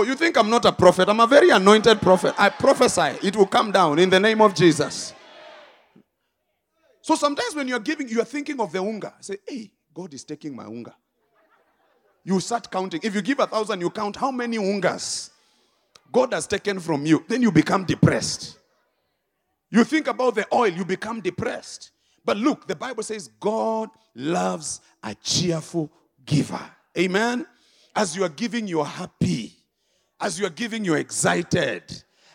[0.00, 1.10] Oh, you think I'm not a prophet?
[1.10, 2.34] I'm a very anointed prophet.
[2.38, 5.12] I prophesy it will come down in the name of Jesus.
[7.02, 9.12] So sometimes when you're giving, you're thinking of the unga.
[9.20, 10.96] Say, hey, God is taking my unga.
[12.24, 13.00] You start counting.
[13.02, 15.28] If you give a thousand, you count how many ungas
[16.10, 17.22] God has taken from you.
[17.28, 18.58] Then you become depressed.
[19.70, 21.90] You think about the oil, you become depressed.
[22.24, 25.92] But look, the Bible says God loves a cheerful
[26.24, 26.70] giver.
[26.96, 27.44] Amen.
[27.94, 29.59] As you are giving, you're happy.
[30.20, 31.82] As you are giving, you're excited.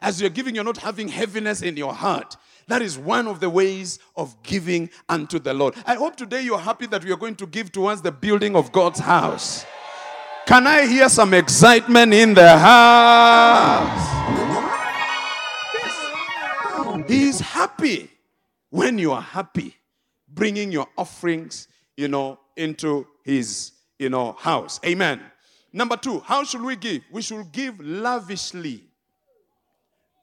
[0.01, 2.35] As you're giving, you're not having heaviness in your heart.
[2.67, 5.75] That is one of the ways of giving unto the Lord.
[5.85, 8.71] I hope today you're happy that we are going to give towards the building of
[8.71, 9.65] God's house.
[10.47, 13.97] Can I hear some excitement in the house?
[15.73, 17.05] Yes.
[17.07, 18.09] He is happy
[18.71, 19.75] when you are happy,
[20.27, 21.67] bringing your offerings,
[21.97, 24.79] you know, into his, you know, house.
[24.85, 25.21] Amen.
[25.75, 27.03] Number two, how should we give?
[27.11, 28.85] We should give lavishly.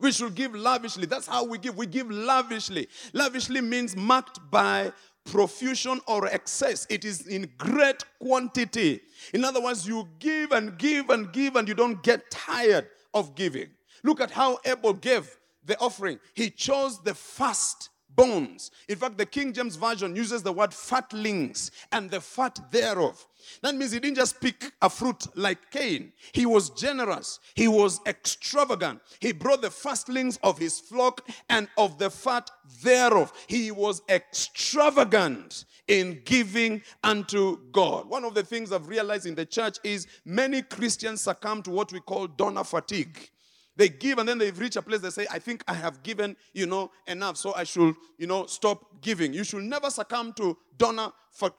[0.00, 1.04] We should give lavishly.
[1.04, 1.76] That's how we give.
[1.76, 2.88] We give lavishly.
[3.12, 4.92] Lavishly means marked by
[5.26, 6.86] profusion or excess.
[6.88, 9.02] It is in great quantity.
[9.34, 13.34] In other words, you give and give and give and you don't get tired of
[13.34, 13.68] giving.
[14.02, 16.18] Look at how Abel gave the offering.
[16.32, 18.70] He chose the first bones.
[18.88, 23.26] In fact, the King James Version uses the word fatlings and the fat thereof.
[23.62, 26.12] That means he didn't just pick a fruit like Cain.
[26.32, 27.40] He was generous.
[27.54, 29.00] He was extravagant.
[29.20, 32.50] He brought the firstlings of his flock and of the fat
[32.82, 33.32] thereof.
[33.46, 38.08] He was extravagant in giving unto God.
[38.08, 41.92] One of the things I've realized in the church is many Christians succumb to what
[41.92, 43.30] we call donor fatigue.
[43.76, 46.36] They give and then they've reached a place they say, I think I have given,
[46.52, 49.32] you know, enough, so I should, you know, stop giving.
[49.32, 51.10] You should never succumb to donor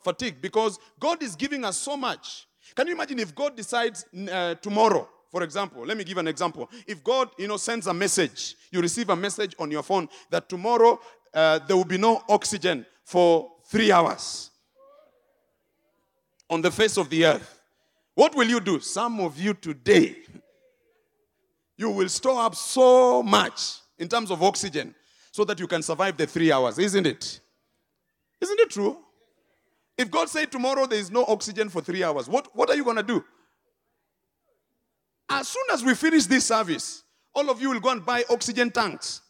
[0.04, 2.47] fatigue because God is giving us so much.
[2.76, 6.69] Can you imagine if God decides uh, tomorrow, for example, let me give an example.
[6.86, 10.47] If God, you know, sends a message, you receive a message on your phone that
[10.47, 10.99] tomorrow
[11.34, 14.52] uh, there will be no oxygen for three hours
[16.49, 17.60] on the face of the earth.
[18.13, 18.80] What will you do?
[18.80, 20.17] Some of you today,
[21.77, 24.93] you will store up so much in terms of oxygen
[25.31, 27.39] so that you can survive the three hours, isn't it?
[28.41, 28.97] Isn't it true?
[29.97, 32.83] If God said tomorrow there is no oxygen for three hours, what, what are you
[32.83, 33.23] going to do?
[35.29, 38.69] As soon as we finish this service, all of you will go and buy oxygen
[38.69, 39.21] tanks,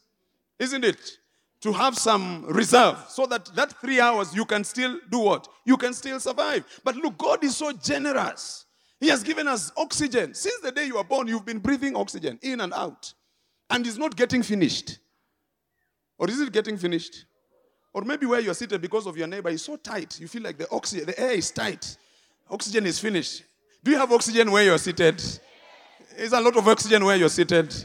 [0.59, 1.17] isn't it?
[1.61, 5.47] To have some reserve so that that three hours you can still do what?
[5.63, 6.65] You can still survive.
[6.83, 8.62] But look, God is so generous.
[9.03, 10.33] He has given us oxygen.
[10.33, 13.13] Since the day you were born, you've been breathing oxygen in and out.
[13.69, 14.99] And it's not getting finished.
[16.17, 17.25] Or is it getting finished?
[17.91, 20.57] Or maybe where you're seated because of your neighbor is so tight, you feel like
[20.57, 21.97] the oxygen, the air is tight.
[22.49, 23.43] Oxygen is finished.
[23.83, 25.21] Do you have oxygen where you're seated?
[26.17, 27.75] Is a lot of oxygen where you're seated?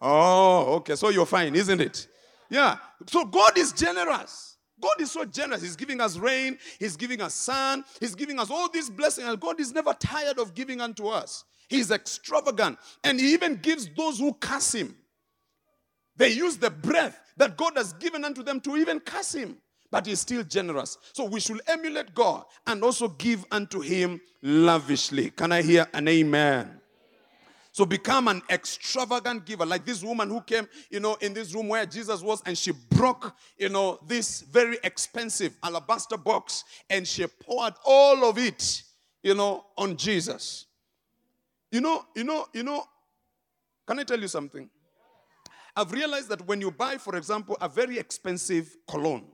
[0.00, 0.96] Oh, okay.
[0.96, 2.08] So you're fine, isn't it?
[2.48, 2.78] Yeah.
[3.06, 4.53] So God is generous.
[4.84, 5.62] God is so generous.
[5.62, 9.26] He's giving us rain, He's giving us sun, He's giving us all these blessings.
[9.26, 11.44] And God is never tired of giving unto us.
[11.70, 12.78] He's extravagant.
[13.02, 14.94] And He even gives those who curse Him.
[16.16, 19.56] They use the breath that God has given unto them to even curse Him.
[19.90, 20.98] But He's still generous.
[21.14, 25.30] So we should emulate God and also give unto Him lavishly.
[25.30, 26.78] Can I hear an amen?
[27.74, 29.66] So become an extravagant giver.
[29.66, 32.70] Like this woman who came, you know, in this room where Jesus was, and she
[32.70, 38.84] broke, you know, this very expensive alabaster box and she poured all of it,
[39.24, 40.66] you know, on Jesus.
[41.72, 42.84] You know, you know, you know,
[43.88, 44.70] can I tell you something?
[45.74, 49.26] I've realized that when you buy, for example, a very expensive cologne,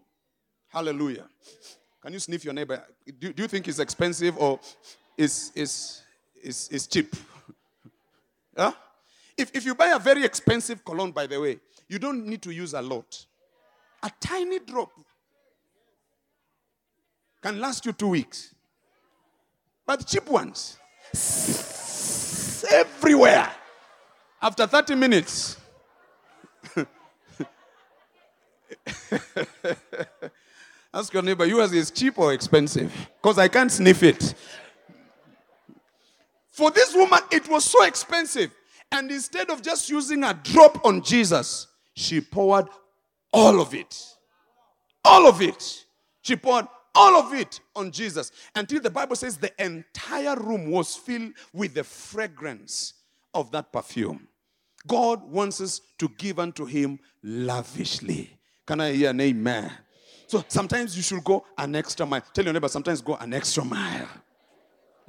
[0.68, 1.28] hallelujah.
[2.02, 2.82] Can you sniff your neighbor?
[3.18, 4.58] Do, do you think it's expensive or
[5.18, 6.00] is is
[6.42, 7.14] is is cheap?
[8.60, 8.72] Huh?
[9.38, 12.50] If, if you buy a very expensive cologne, by the way, you don't need to
[12.50, 13.24] use a lot.
[14.02, 14.90] A tiny drop
[17.42, 18.54] can last you two weeks.
[19.86, 20.76] But cheap ones,
[22.70, 23.50] everywhere.
[24.42, 25.56] After 30 minutes,
[30.92, 32.92] ask your neighbor, yours is cheap or expensive?
[33.22, 34.34] Because I can't sniff it.
[36.50, 38.54] For this woman, it was so expensive.
[38.92, 42.66] And instead of just using a drop on Jesus, she poured
[43.32, 44.02] all of it.
[45.04, 45.84] All of it.
[46.22, 50.96] She poured all of it on Jesus until the Bible says the entire room was
[50.96, 52.94] filled with the fragrance
[53.32, 54.26] of that perfume.
[54.86, 58.30] God wants us to give unto Him lavishly.
[58.66, 59.70] Can I hear an amen?
[60.26, 62.22] So sometimes you should go an extra mile.
[62.32, 64.08] Tell your neighbor, sometimes go an extra mile.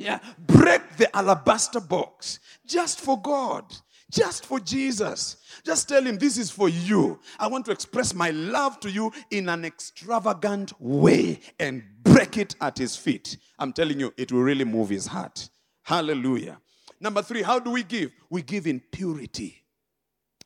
[0.02, 3.64] Yeah, break the alabaster box just for God,
[4.10, 5.38] just for Jesus.
[5.64, 7.20] Just tell him, This is for you.
[7.38, 12.56] I want to express my love to you in an extravagant way and break it
[12.62, 13.38] at his feet.
[13.60, 15.50] I'm telling you, it will really move his heart.
[15.84, 16.60] Hallelujah.
[17.00, 18.12] Number three, how do we give?
[18.32, 19.64] We give in purity.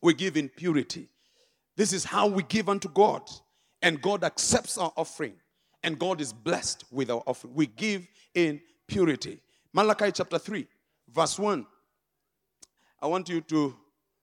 [0.01, 1.07] We give in purity.
[1.77, 3.21] This is how we give unto God.
[3.81, 5.35] And God accepts our offering.
[5.81, 7.53] And God is blessed with our offering.
[7.53, 9.39] We give in purity.
[9.75, 10.65] Malachi chapter 3,
[11.13, 11.67] verse 1.
[13.01, 13.75] I want you to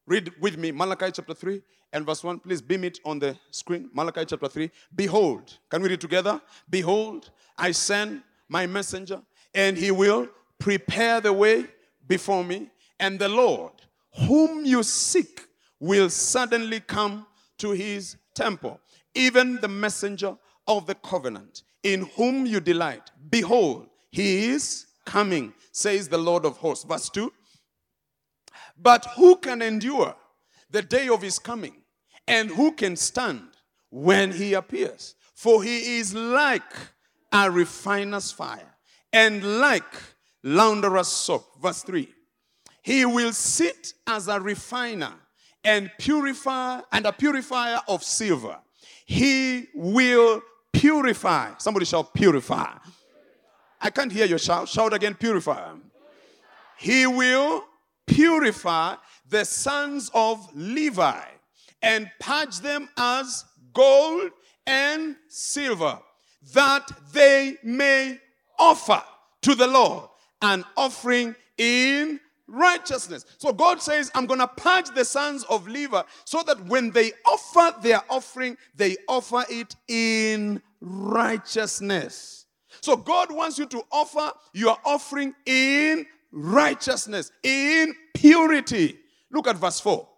[0.07, 1.61] read with me Malachi chapter 3
[1.93, 2.39] and verse 1.
[2.39, 3.91] Please beam it on the screen.
[3.93, 4.71] Malachi chapter 3.
[4.97, 6.41] Behold, can we read together?
[6.71, 9.21] Behold, I send my messenger,
[9.55, 10.27] and he will
[10.59, 11.67] prepare the way
[12.09, 12.71] before me.
[12.99, 13.73] And the Lord,
[14.27, 15.49] whom you seek,
[15.79, 17.27] will suddenly come
[17.59, 18.81] to his temple,
[19.15, 20.35] even the messenger
[20.67, 23.11] of the covenant, in whom you delight.
[23.29, 26.85] Behold, he is coming, says the Lord of hosts.
[26.85, 27.33] Verse 2
[28.77, 30.15] But who can endure
[30.71, 31.75] the day of his coming?
[32.29, 33.49] And who can stand
[33.91, 35.15] when he appears?
[35.35, 36.63] For he is like
[37.33, 38.77] a refiner's fire
[39.13, 39.83] and like
[40.43, 41.45] launderer's soap.
[41.61, 42.09] Verse 3
[42.83, 45.13] He will sit as a refiner
[45.65, 48.59] and purify and a purifier of silver.
[49.05, 50.43] He will
[50.73, 51.53] purify.
[51.59, 52.73] Somebody shall purify.
[53.83, 54.69] I can't hear your shout.
[54.69, 55.73] Shout again, purify.
[56.79, 57.65] He will
[58.07, 58.95] purify
[59.29, 61.21] the sons of Levi
[61.83, 64.31] and purge them as gold
[64.67, 65.99] and silver,
[66.55, 68.21] that they may
[68.59, 69.03] offer
[69.43, 70.09] to the Lord
[70.41, 73.25] an offering in righteousness.
[73.39, 77.13] So God says, I'm going to purge the sons of Levi so that when they
[77.27, 82.42] offer their offering, they offer it in righteousness.
[82.83, 88.99] So God wants you to offer your offering in righteousness, in purity.
[89.31, 90.09] Look at verse 4.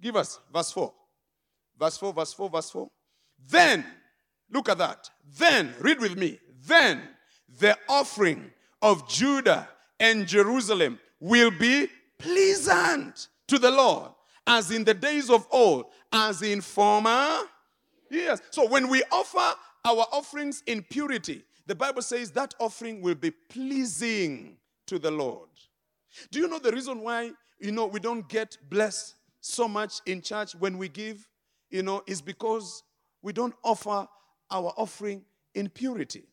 [0.00, 0.92] Give us verse 4.
[1.78, 2.88] Verse 4, verse 4, verse 4.
[3.48, 3.84] Then,
[4.50, 5.10] look at that.
[5.38, 6.38] Then, read with me.
[6.66, 7.02] Then
[7.58, 11.88] the offering of Judah and Jerusalem will be
[12.18, 14.10] pleasant to the Lord,
[14.46, 17.40] as in the days of old, as in former
[18.10, 18.40] years.
[18.50, 23.30] So when we offer our offerings in purity, the Bible says that offering will be
[23.30, 24.56] pleasing
[24.88, 25.48] to the Lord.
[26.32, 30.20] Do you know the reason why, you know, we don't get blessed so much in
[30.20, 31.28] church when we give?
[31.70, 32.82] You know, is because
[33.22, 34.08] we don't offer
[34.50, 35.22] our offering
[35.54, 36.24] in purity.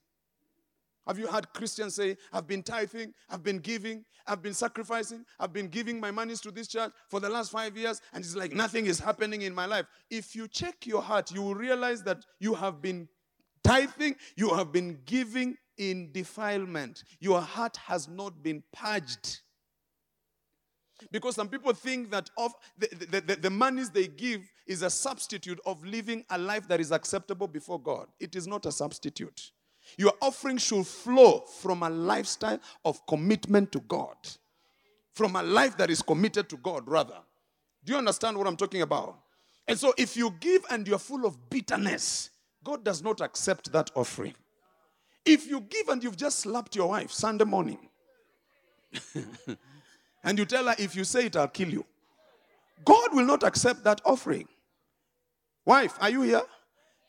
[1.05, 5.53] Have you heard Christians say, I've been tithing, I've been giving, I've been sacrificing, I've
[5.53, 8.53] been giving my monies to this church for the last five years, and it's like
[8.53, 9.85] nothing is happening in my life.
[10.09, 13.07] If you check your heart, you will realize that you have been
[13.67, 17.03] tithing, you have been giving in defilement.
[17.19, 19.41] Your heart has not been purged.
[21.11, 24.89] Because some people think that of the, the, the, the, monies they give is a
[24.89, 28.07] substitute of living a life that is acceptable before God.
[28.19, 29.51] It is not a substitute.
[29.97, 34.15] Your offering should flow from a lifestyle of commitment to God,
[35.13, 37.19] from a life that is committed to God, rather.
[37.85, 39.19] Do you understand what I'm talking about?
[39.67, 42.31] And so, if you give and you're full of bitterness,
[42.67, 44.33] God does not accept that offering.
[45.23, 47.79] If you give and you've just slapped your wife Sunday morning,
[50.25, 51.85] and you tell her, if you say it, I'll kill you,
[52.83, 54.49] God will not accept that offering.
[55.63, 56.41] Wife, are you here?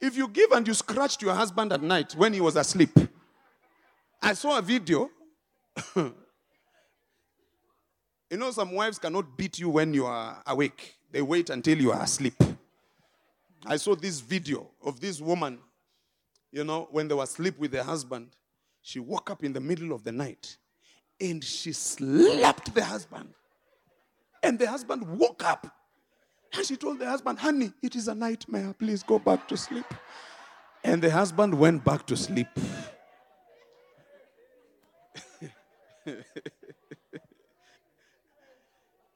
[0.01, 2.97] If you give and you scratched your husband at night when he was asleep,
[4.23, 5.11] I saw a video.
[5.97, 6.15] you
[8.31, 12.01] know, some wives cannot beat you when you are awake, they wait until you are
[12.01, 12.35] asleep.
[13.67, 15.59] I saw this video of this woman,
[16.53, 18.31] you know, when they were asleep with their husband.
[18.83, 20.57] She woke up in the middle of the night
[21.21, 23.35] and she slapped the husband.
[24.43, 25.67] And the husband woke up.
[26.55, 28.75] And she told the husband, Honey, it is a nightmare.
[28.79, 29.85] Please go back to sleep.
[30.85, 32.47] And the husband went back to sleep.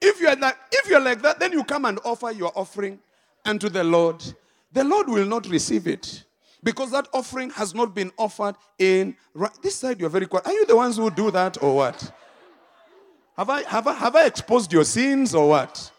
[0.00, 2.98] if you're like, if you're like that, then you come and offer your offering
[3.44, 4.22] unto the Lord,
[4.72, 6.24] the Lord will not receive it.
[6.64, 9.50] Because that offering has not been offered in right.
[9.62, 9.98] this side.
[9.98, 10.46] You're very quiet.
[10.46, 12.12] Are you the ones who do that or what?
[13.36, 15.90] Have I have I have I exposed your sins or what?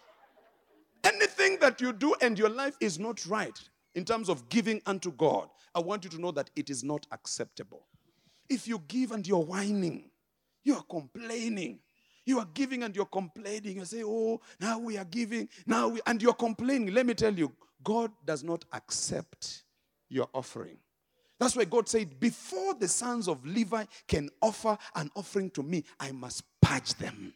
[1.03, 3.59] Anything that you do and your life is not right
[3.95, 7.05] in terms of giving unto God, I want you to know that it is not
[7.11, 7.85] acceptable.
[8.47, 10.09] If you give and you're whining,
[10.63, 11.79] you are complaining,
[12.25, 13.77] you are giving and you're complaining.
[13.77, 16.93] You say, Oh, now we are giving, now we, and you're complaining.
[16.93, 17.51] Let me tell you,
[17.83, 19.63] God does not accept
[20.09, 20.77] your offering.
[21.39, 25.83] That's why God said, Before the sons of Levi can offer an offering to me,
[25.99, 27.33] I must purge them.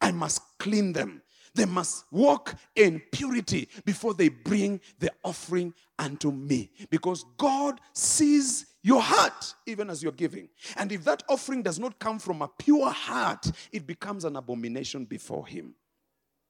[0.00, 1.22] I must clean them.
[1.54, 6.70] They must walk in purity before they bring the offering unto me.
[6.90, 10.48] Because God sees your heart even as you're giving.
[10.76, 15.04] And if that offering does not come from a pure heart, it becomes an abomination
[15.04, 15.74] before Him.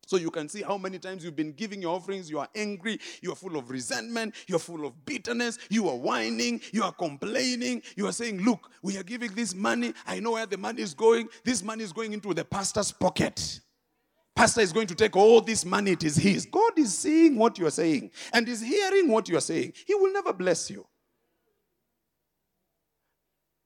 [0.06, 2.98] So you can see how many times you've been giving your offerings, you are angry,
[3.22, 7.82] you are full of resentment, you're full of bitterness, you are whining, you are complaining,
[7.96, 10.92] you are saying, Look, we are giving this money, I know where the money is
[10.92, 13.60] going, this money is going into the pastor's pocket.
[14.34, 16.44] Pastor is going to take all this money, it is his.
[16.46, 19.72] God is seeing what you are saying and is hearing what you are saying.
[19.86, 20.84] He will never bless you.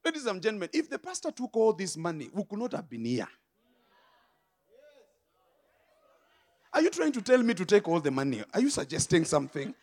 [0.05, 3.05] Ladies and gentlemen, if the pastor took all this money, we could not have been
[3.05, 3.29] here.
[6.73, 8.43] Are you trying to tell me to take all the money?
[8.53, 9.75] Are you suggesting something?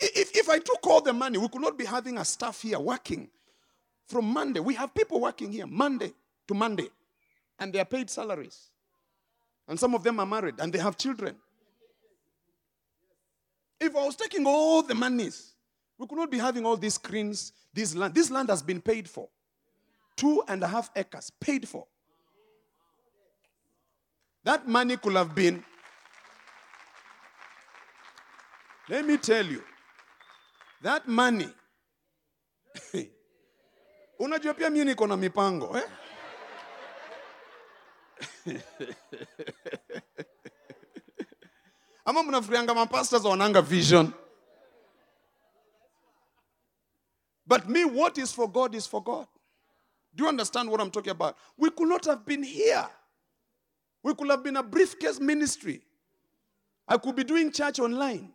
[0.00, 2.78] If, if I took all the money, we could not be having a staff here
[2.78, 3.28] working
[4.06, 4.60] from Monday.
[4.60, 6.12] We have people working here Monday
[6.46, 6.88] to Monday,
[7.58, 8.70] and they are paid salaries.
[9.66, 11.36] And some of them are married and they have children.
[13.80, 15.54] If I was taking all the monies,
[15.98, 18.14] we could not be having all these screens, this land.
[18.14, 19.28] This land has been paid for.
[20.16, 21.86] Two and a half acres paid for.
[24.44, 25.64] That money could have been.
[28.88, 29.62] Let me tell you,
[30.82, 31.48] that money.
[34.20, 35.84] Unajua pia mimi niko na mipango eh?
[42.04, 44.12] ama mnafikirianga mapastors wananga vision.
[47.46, 49.26] But me what is for god is for god.
[50.14, 51.36] Do you understand what i'm talking about?
[51.56, 52.86] We could not have been here.
[54.02, 55.82] We could have been a briefcase ministry.
[56.86, 58.32] I could be doing church online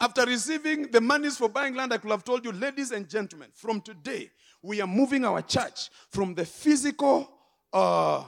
[0.00, 3.48] After receiving the monies for buying land, I could have told you, ladies and gentlemen,
[3.54, 4.30] from today,
[4.62, 7.30] we are moving our church from the physical
[7.72, 8.24] uh,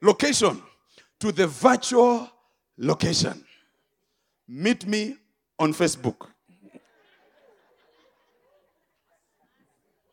[0.00, 0.62] location
[1.20, 2.30] to the virtual
[2.78, 3.44] location.
[4.46, 5.16] Meet me
[5.58, 6.28] on Facebook.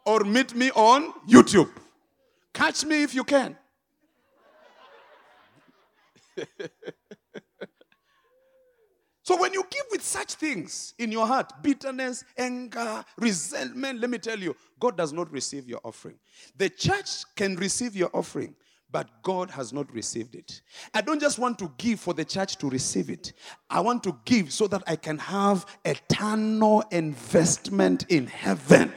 [0.05, 1.71] Or meet me on YouTube.
[2.53, 3.55] Catch me if you can.
[9.25, 14.19] So when you give with such things in your heart, bitterness, anger, resentment, let me
[14.19, 16.19] tell you, God does not receive your offering.
[16.57, 18.53] The church can receive your offering,
[18.91, 20.61] but God has not received it.
[20.93, 23.33] I don't just want to give for the church to receive it.
[23.67, 28.93] I want to give so that I can have eternal investment in heaven.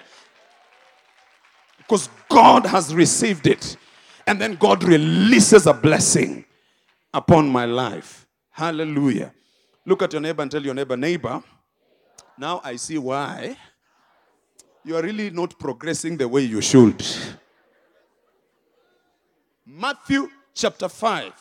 [1.78, 3.78] Because God has received it.
[4.26, 6.44] And then God releases a blessing
[7.14, 8.26] upon my life.
[8.50, 9.32] Hallelujah.
[9.88, 11.42] Look at your neighbor and tell your neighbor, neighbor,
[12.36, 13.56] now I see why
[14.84, 17.02] you are really not progressing the way you should.
[19.64, 21.32] Matthew chapter 5.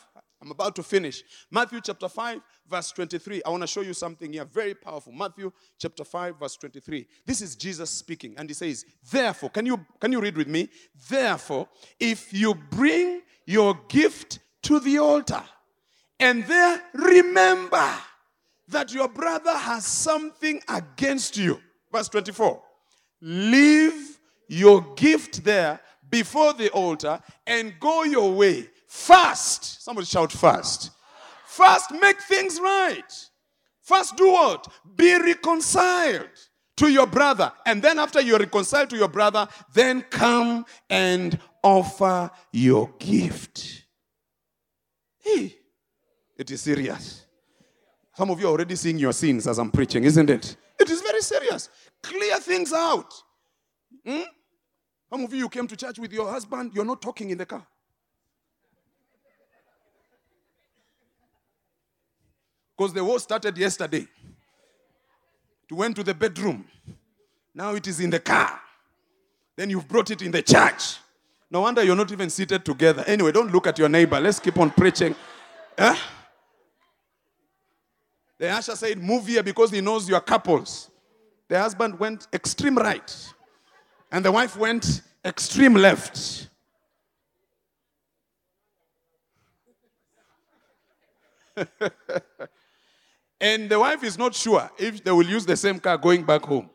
[0.42, 1.24] I'm about to finish.
[1.52, 2.40] Matthew chapter 5,
[2.70, 3.42] verse 23.
[3.46, 5.12] I want to show you something here very powerful.
[5.12, 7.06] Matthew chapter 5, verse 23.
[7.26, 10.70] This is Jesus speaking, and he says, Therefore, can you can you read with me?
[11.10, 11.68] Therefore,
[12.00, 15.44] if you bring your gift to the altar,
[16.18, 17.92] and there remember
[18.70, 21.60] that your brother has something against you.
[21.92, 22.62] Verse 24.
[23.22, 28.70] Leave your gift there before the altar and go your way.
[28.88, 29.84] Fast.
[29.84, 30.92] Somebody shout fast.
[31.46, 33.30] Fast, make things right.
[33.82, 34.68] First, do what?
[34.96, 36.30] Be reconciled
[36.78, 37.52] to your brother.
[37.66, 43.86] And then, after you're reconciled to your brother, then come and offer your gift.
[45.20, 45.56] Hey,
[46.38, 47.27] it is serious.
[48.18, 50.58] Some of you are already seeing your sins as I'm preaching, isn't it?
[50.80, 51.70] It is very serious.
[52.02, 53.14] Clear things out.
[54.04, 54.22] Hmm?
[55.12, 57.64] Some of you, came to church with your husband, you're not talking in the car.
[62.76, 64.08] Because the war started yesterday.
[65.70, 66.66] You went to the bedroom.
[67.54, 68.60] Now it is in the car.
[69.56, 70.98] Then you've brought it in the church.
[71.52, 73.04] No wonder you're not even seated together.
[73.06, 74.20] Anyway, don't look at your neighbor.
[74.20, 75.16] Let's keep on preaching.
[75.78, 75.96] Huh?
[78.38, 80.90] The usher said, Move here because he knows you are couples.
[81.48, 83.34] The husband went extreme right,
[84.12, 86.50] and the wife went extreme left.
[93.42, 96.44] and the wife is not sure if they will use the same car going back
[96.44, 96.70] home.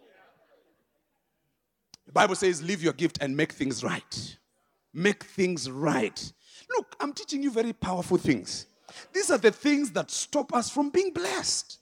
[2.06, 4.36] The Bible says, Leave your gift and make things right.
[4.92, 6.32] Make things right.
[6.76, 8.66] Look, I'm teaching you very powerful things.
[9.12, 11.78] These are the things that stop us from being blessed.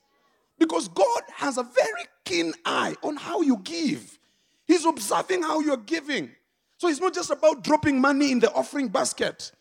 [0.59, 4.19] Because God has a very keen eye on how you give.
[4.67, 6.31] He's observing how you're giving.
[6.77, 9.53] So it's not just about dropping money in the offering basket.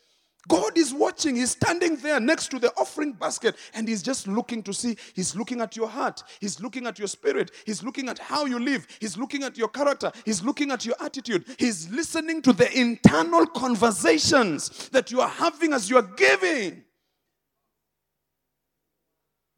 [0.48, 1.36] God is watching.
[1.36, 4.98] He's standing there next to the offering basket and he's just looking to see.
[5.14, 6.24] He's looking at your heart.
[6.40, 7.52] He's looking at your spirit.
[7.66, 8.88] He's looking at how you live.
[9.00, 10.12] He's looking at your character.
[10.26, 11.46] He's looking at your attitude.
[11.58, 16.84] He's listening to the internal conversations that you are having as you are giving.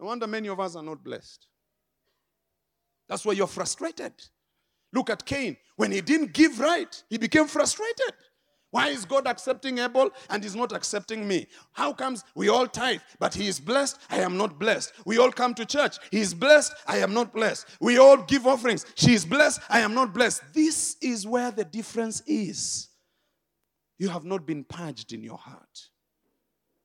[0.01, 1.45] No wonder many of us are not blessed.
[3.07, 4.13] That's why you're frustrated.
[4.91, 5.57] Look at Cain.
[5.75, 8.15] When he didn't give right, he became frustrated.
[8.71, 11.45] Why is God accepting Abel and he's not accepting me?
[11.73, 14.93] How comes we all tithe, but he is blessed, I am not blessed?
[15.05, 17.67] We all come to church, he is blessed, I am not blessed.
[17.81, 20.41] We all give offerings, she is blessed, I am not blessed.
[20.53, 22.87] This is where the difference is.
[23.99, 25.89] You have not been purged in your heart.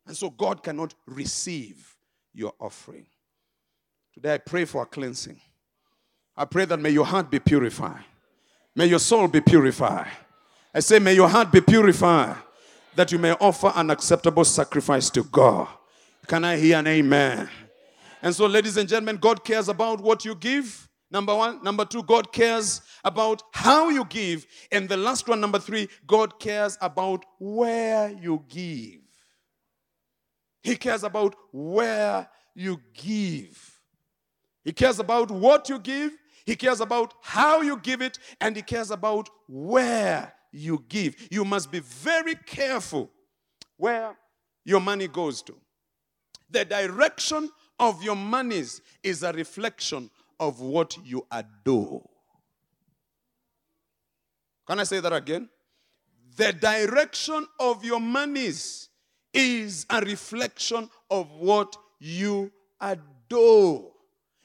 [0.07, 1.96] And so God cannot receive
[2.37, 3.07] your offering.
[4.15, 5.41] Today I pray for a cleansing.
[6.37, 8.05] I pray that may your heart be purified,
[8.75, 10.11] may your soul be purified.
[10.75, 12.37] I say, may your heart be purified
[12.95, 15.69] that you may offer an acceptable sacrifice to God.
[16.27, 17.49] Can I hear an amen?
[18.21, 20.87] And so, ladies and gentlemen, God cares about what you give.
[21.11, 21.63] Number one.
[21.63, 24.47] Number two, God cares about how you give.
[24.73, 29.06] And the last one, number three, God cares about where you give.
[30.67, 33.81] He cares about where you give.
[34.65, 36.11] He cares about what you give.
[36.45, 38.19] He cares about how you give it.
[38.41, 41.15] And He cares about where you give.
[41.31, 43.13] You must be very careful
[43.77, 44.17] where
[44.65, 45.55] your money goes to.
[46.51, 47.49] The direction
[47.79, 50.11] of your monies is a reflection
[50.41, 52.11] of what you adore.
[54.67, 55.49] Can I say that again?
[56.37, 58.89] The direction of your monies
[59.33, 63.93] is a reflection of what you adore.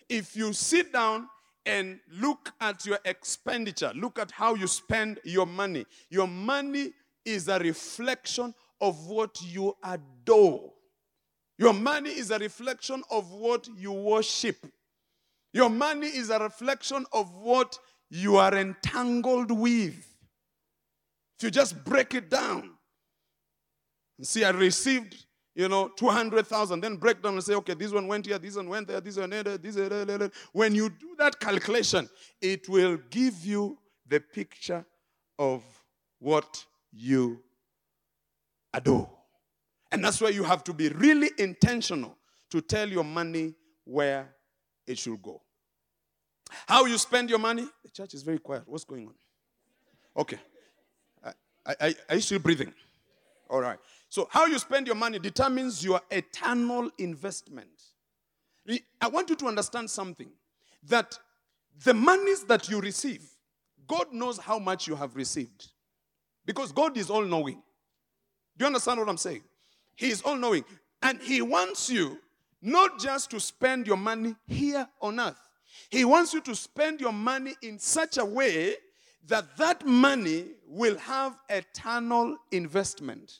[0.09, 1.27] If you sit down
[1.65, 6.91] and look at your expenditure, look at how you spend your money, your money
[7.23, 10.71] is a reflection of what you adore.
[11.57, 14.65] Your money is a reflection of what you worship.
[15.53, 17.77] Your money is a reflection of what
[18.09, 19.95] you are entangled with.
[21.37, 22.71] If you just break it down,
[24.25, 28.25] see, I received, you know, 200,000, then break down and say, okay, this one went
[28.25, 30.31] here, this one went there, this one there, this one there.
[30.51, 32.09] When you do that calculation,
[32.41, 34.85] it will give you the picture
[35.39, 35.63] of
[36.19, 37.41] what you
[38.73, 39.09] adore.
[39.91, 42.15] And that's why you have to be really intentional
[42.51, 44.33] to tell your money where
[44.87, 45.41] it should go.
[46.67, 47.67] How you spend your money?
[47.83, 48.63] The church is very quiet.
[48.65, 49.13] What's going on?
[50.17, 50.37] Okay.
[51.23, 52.73] I, I, are you still breathing?
[53.49, 53.77] All right.
[54.11, 57.69] So, how you spend your money determines your eternal investment.
[58.99, 60.27] I want you to understand something
[60.83, 61.17] that
[61.85, 63.23] the monies that you receive,
[63.87, 65.69] God knows how much you have received.
[66.45, 67.63] Because God is all knowing.
[68.57, 69.43] Do you understand what I'm saying?
[69.95, 70.65] He is all knowing.
[71.01, 72.19] And He wants you
[72.61, 75.39] not just to spend your money here on earth,
[75.89, 78.75] He wants you to spend your money in such a way
[79.27, 83.39] that that money will have eternal investment.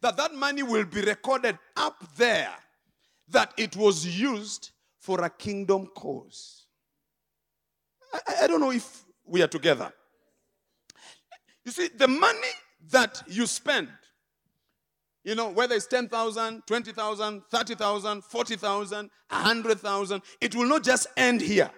[0.00, 2.54] That that money will be recorded up there
[3.28, 6.66] that it was used for a kingdom cause.
[8.12, 9.92] I, I don't know if we are together.
[11.64, 12.48] You see, the money
[12.90, 13.88] that you spend,
[15.24, 21.70] you know, whether it's 10,000, 20,000, 30,000, 40,000, 100,000, it will not just end here.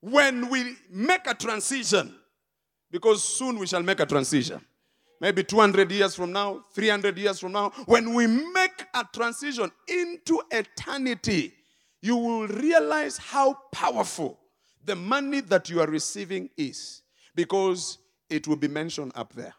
[0.00, 2.14] When we make a transition,
[2.90, 4.60] because soon we shall make a transition,
[5.20, 10.42] maybe 200 years from now, 300 years from now, when we make a transition into
[10.50, 11.52] eternity,
[12.02, 14.38] you will realize how powerful
[14.84, 17.02] the money that you are receiving is
[17.34, 17.98] because
[18.30, 19.54] it will be mentioned up there.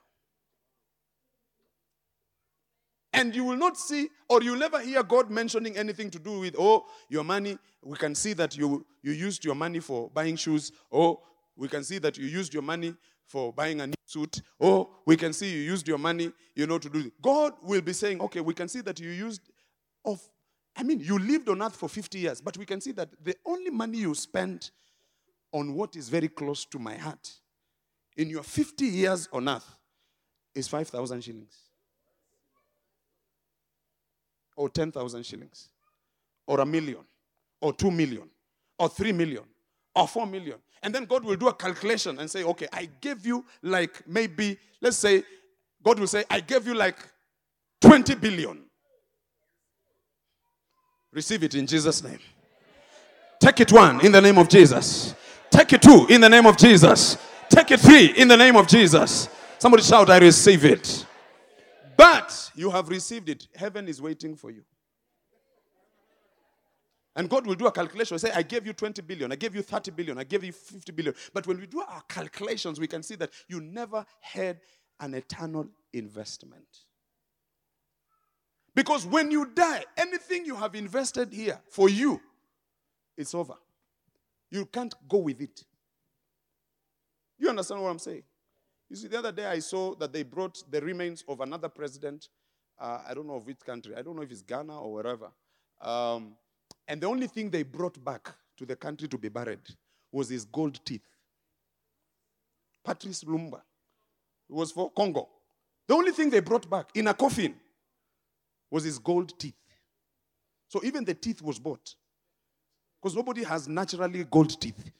[3.13, 6.55] And you will not see, or you'll never hear God mentioning anything to do with,
[6.57, 10.71] oh, your money, we can see that you, you used your money for buying shoes,
[10.89, 11.19] or
[11.55, 12.95] we can see that you used your money
[13.27, 16.77] for buying a new suit, or we can see you used your money, you know,
[16.77, 17.13] to do it.
[17.21, 19.41] God will be saying, okay, we can see that you used
[20.03, 20.21] of,
[20.75, 23.35] I mean, you lived on earth for 50 years, but we can see that the
[23.45, 24.71] only money you spent
[25.51, 27.31] on what is very close to my heart
[28.17, 29.75] in your 50 years on earth
[30.53, 31.57] is 5,000 shillings.
[34.55, 35.69] Or 10,000 shillings.
[36.45, 37.03] Or a million.
[37.61, 38.29] Or 2 million.
[38.77, 39.43] Or 3 million.
[39.95, 40.57] Or 4 million.
[40.83, 44.57] And then God will do a calculation and say, okay, I gave you like maybe,
[44.81, 45.23] let's say,
[45.83, 46.97] God will say, I gave you like
[47.81, 48.63] 20 billion.
[51.13, 52.19] Receive it in Jesus' name.
[53.39, 55.13] Take it one in the name of Jesus.
[55.49, 57.17] Take it two in the name of Jesus.
[57.49, 59.27] Take it three in the name of Jesus.
[59.59, 61.05] Somebody shout, I receive it.
[61.97, 63.47] But you have received it.
[63.55, 64.63] Heaven is waiting for you.
[67.15, 68.15] And God will do a calculation.
[68.15, 70.51] And say, I gave you 20 billion, I gave you 30 billion, I gave you
[70.51, 71.15] 50 billion.
[71.33, 74.61] But when we do our calculations, we can see that you never had
[74.99, 76.67] an eternal investment.
[78.73, 82.21] Because when you die, anything you have invested here for you,
[83.17, 83.55] it's over.
[84.49, 85.63] You can't go with it.
[87.37, 88.23] You understand what I'm saying?
[88.89, 92.29] You see, the other day I saw that they brought the remains of another president.
[92.79, 93.95] Uh, I don't know of which country.
[93.95, 95.31] I don't know if it's Ghana or wherever.
[95.81, 96.35] Um,
[96.91, 99.61] and the only thing they brought back to the country to be buried
[100.11, 101.07] was his gold teeth.
[102.83, 103.61] Patrice Lumumba.
[104.49, 105.29] It was for Congo.
[105.87, 107.55] The only thing they brought back in a coffin
[108.69, 109.55] was his gold teeth.
[110.67, 111.95] So even the teeth was bought.
[113.01, 114.91] Because nobody has naturally gold teeth.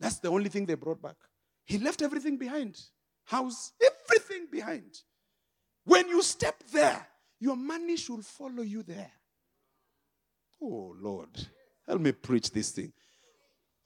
[0.00, 1.16] That's the only thing they brought back.
[1.64, 2.80] He left everything behind.
[3.26, 5.02] House, everything behind.
[5.84, 7.06] When you step there,
[7.38, 9.12] your money should follow you there.
[10.62, 11.28] Oh, Lord.
[11.86, 12.92] Help me preach this thing.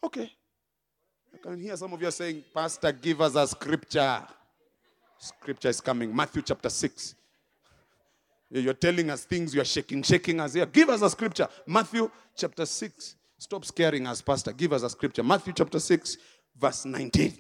[0.03, 0.31] Okay.
[1.33, 4.23] I can hear some of you saying, Pastor, give us a scripture.
[5.19, 6.15] Scripture is coming.
[6.15, 7.15] Matthew chapter 6.
[8.51, 10.67] You're telling us things, you're shaking, shaking us here.
[10.67, 11.49] Give us a scripture.
[11.67, 13.17] Matthew chapter 6.
[13.39, 14.53] Stop scaring us, Pastor.
[14.53, 15.23] Give us a scripture.
[15.23, 16.17] Matthew chapter 6,
[16.57, 17.37] verse 19.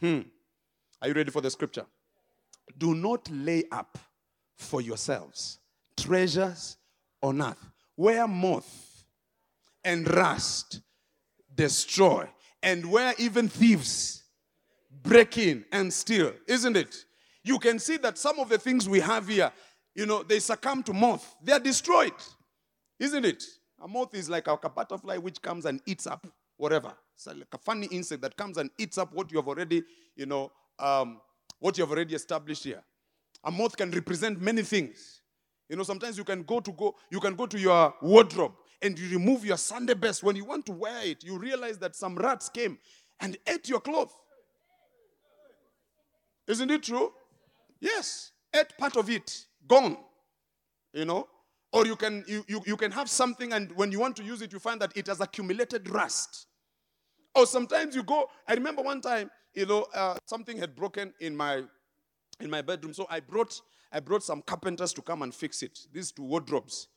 [0.00, 0.20] Hmm.
[1.02, 1.86] Are you ready for the scripture?
[2.78, 3.98] Do not lay up
[4.56, 5.60] for yourselves
[6.00, 6.76] treasures
[7.22, 7.70] on earth,
[8.00, 9.04] where moth
[9.84, 10.80] and rust
[11.54, 12.26] destroy,
[12.62, 14.22] and where even thieves
[15.02, 17.04] break in and steal, isn't it?
[17.44, 19.52] You can see that some of the things we have here,
[19.94, 21.36] you know, they succumb to moth.
[21.42, 22.14] They are destroyed,
[22.98, 23.44] isn't it?
[23.82, 26.26] A moth is like a butterfly which comes and eats up
[26.56, 26.94] whatever.
[27.14, 29.82] It's like a funny insect that comes and eats up what you have already,
[30.16, 31.20] you know, um,
[31.58, 32.82] what you have already established here.
[33.44, 35.19] A moth can represent many things.
[35.70, 38.98] You know, sometimes you can go to go, you can go to your wardrobe and
[38.98, 40.20] you remove your Sunday best.
[40.20, 42.76] When you want to wear it, you realize that some rats came
[43.20, 44.12] and ate your cloth.
[46.48, 47.12] Isn't it true?
[47.78, 48.32] Yes.
[48.52, 49.46] Ate part of it.
[49.68, 49.96] Gone.
[50.92, 51.28] You know?
[51.72, 54.42] Or you can you, you, you can have something and when you want to use
[54.42, 56.48] it, you find that it has accumulated rust.
[57.32, 61.36] Or sometimes you go, I remember one time, you know, uh, something had broken in
[61.36, 61.62] my
[62.40, 62.92] in my bedroom.
[62.92, 63.60] So I brought
[63.92, 65.78] I brought some carpenters to come and fix it.
[65.92, 66.88] These two wardrobes,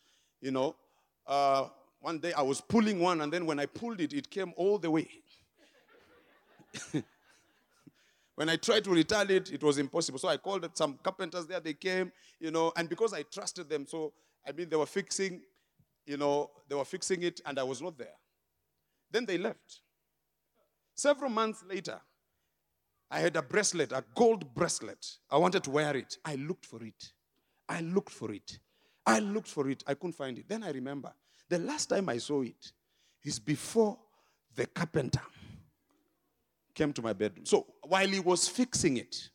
[0.41, 0.75] you know.
[1.25, 1.69] Uh,
[1.99, 4.77] one day I was pulling one, and then when I pulled it, it came all
[4.77, 5.07] the way.
[8.35, 10.19] when I tried to retaliate, it was impossible.
[10.19, 11.59] So I called some carpenters there.
[11.59, 14.13] They came, you know, and because I trusted them, so
[14.45, 15.41] I mean they were fixing,
[16.05, 18.17] you know, they were fixing it, and I was not there.
[19.09, 19.81] Then they left.
[20.95, 21.99] Several months later,
[23.13, 25.05] I had a bracelet, a gold bracelet.
[25.29, 26.17] I wanted to wear it.
[26.25, 27.13] I looked for it.
[27.69, 28.57] I looked for it.
[29.05, 29.83] I looked for it.
[29.85, 30.49] I couldn't find it.
[30.49, 31.13] Then I remember
[31.47, 32.71] the last time I saw it
[33.23, 33.99] is before
[34.55, 35.21] the carpenter
[36.73, 37.45] came to my bedroom.
[37.45, 39.29] So while he was fixing it,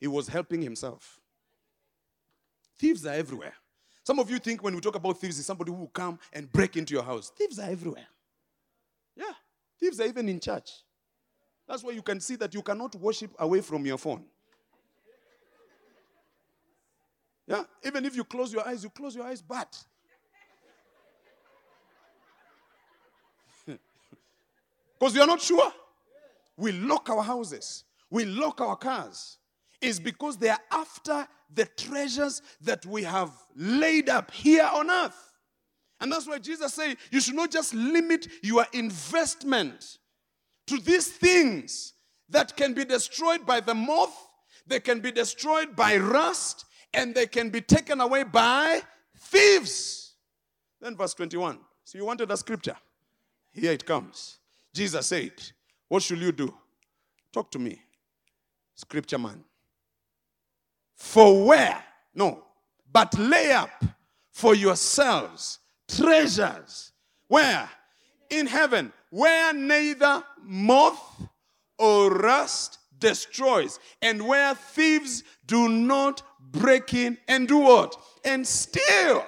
[0.00, 1.20] he was helping himself.
[2.78, 3.52] Thieves are everywhere.
[4.04, 6.50] Some of you think when we talk about thieves, it's somebody who will come and
[6.50, 7.30] break into your house.
[7.36, 8.06] Thieves are everywhere.
[9.14, 9.34] Yeah,
[9.78, 10.70] thieves are even in church.
[11.72, 14.22] That's why you can see that you cannot worship away from your phone.
[17.46, 19.82] Yeah, even if you close your eyes, you close your eyes, but
[24.98, 25.72] because you're not sure.
[26.58, 29.38] We lock our houses, we lock our cars.
[29.80, 35.32] Is because they are after the treasures that we have laid up here on earth.
[36.02, 40.00] And that's why Jesus said you should not just limit your investment
[40.66, 41.94] to these things
[42.28, 44.28] that can be destroyed by the moth,
[44.66, 48.80] they can be destroyed by rust, and they can be taken away by
[49.18, 50.14] thieves.
[50.80, 51.58] Then, verse 21.
[51.84, 52.76] So, you wanted a scripture?
[53.52, 54.38] Here it comes.
[54.72, 55.32] Jesus said,
[55.88, 56.54] What should you do?
[57.32, 57.80] Talk to me,
[58.74, 59.44] scripture man.
[60.94, 61.82] For where?
[62.14, 62.44] No,
[62.92, 63.84] but lay up
[64.30, 65.58] for yourselves
[65.88, 66.92] treasures.
[67.28, 67.68] Where?
[68.32, 71.28] In heaven, where neither moth
[71.78, 77.94] or rust destroys, and where thieves do not break in and do what?
[78.24, 79.26] And steal.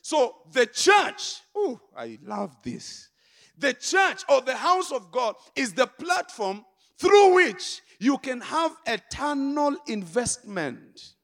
[0.00, 3.10] So the church, oh, I love this.
[3.58, 6.64] The church or the house of God is the platform
[6.96, 11.14] through which you can have eternal investment.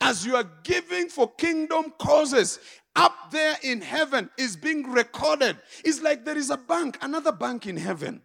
[0.00, 2.58] As you are giving for kingdom causes,
[2.96, 5.56] up there in heaven is being recorded.
[5.84, 8.22] It's like there is a bank, another bank in heaven.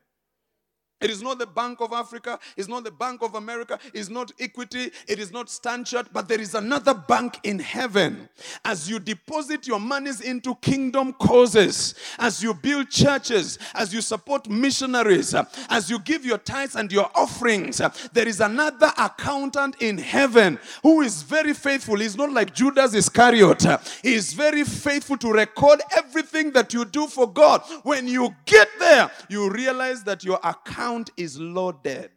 [1.05, 4.31] It is not the Bank of Africa, it's not the Bank of America, it's not
[4.39, 8.27] Equity, it is not Stanchart, but there is another bank in heaven.
[8.65, 14.49] As you deposit your monies into kingdom causes, as you build churches, as you support
[14.49, 15.35] missionaries,
[15.69, 17.79] as you give your tithes and your offerings,
[18.11, 21.97] there is another accountant in heaven who is very faithful.
[21.97, 23.63] He's not like Judas Iscariot,
[24.01, 27.61] he is very faithful to record everything that you do for God.
[27.83, 32.11] When you get there, you realize that your account account is loaded.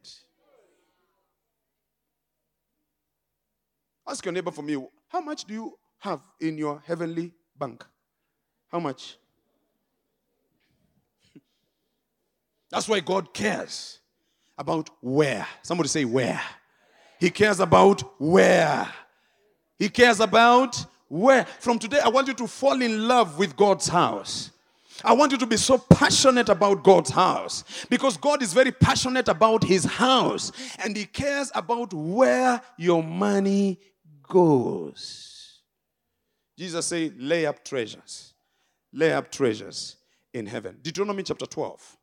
[4.07, 4.77] Ask your neighbor for me,
[5.09, 7.85] how much do you have in your heavenly bank?
[8.71, 9.17] How much?
[12.71, 13.99] That's why God cares
[14.57, 15.47] about where.
[15.63, 16.41] Somebody say where.
[17.19, 18.89] He cares about where.
[19.79, 21.45] He cares about where.
[21.59, 24.53] From today, I want you to fall in love with God's house.
[25.05, 29.29] I want you to be so passionate about God's house because God is very passionate
[29.29, 30.51] about his house
[30.83, 33.79] and he cares about where your money
[34.25, 35.61] goes.
[36.57, 38.35] Jesus said, lay up treasures.
[38.93, 39.97] Lay up treasures
[40.35, 40.79] in heaven.
[40.83, 41.97] Deuteronomy chapter 12.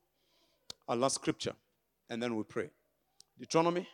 [0.88, 1.54] Our last scripture.
[2.10, 2.70] And then we pray.
[3.38, 3.88] Deuteronomy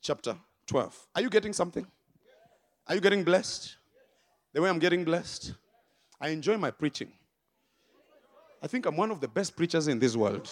[0.00, 0.36] chapter
[0.66, 1.06] 12.
[1.16, 1.86] Are you getting something?
[2.86, 3.76] Are you getting blessed?
[4.52, 5.54] The way I'm getting blessed?
[6.20, 7.10] I enjoy my preaching.
[8.66, 10.50] I think I'm one of the best preachers in this world.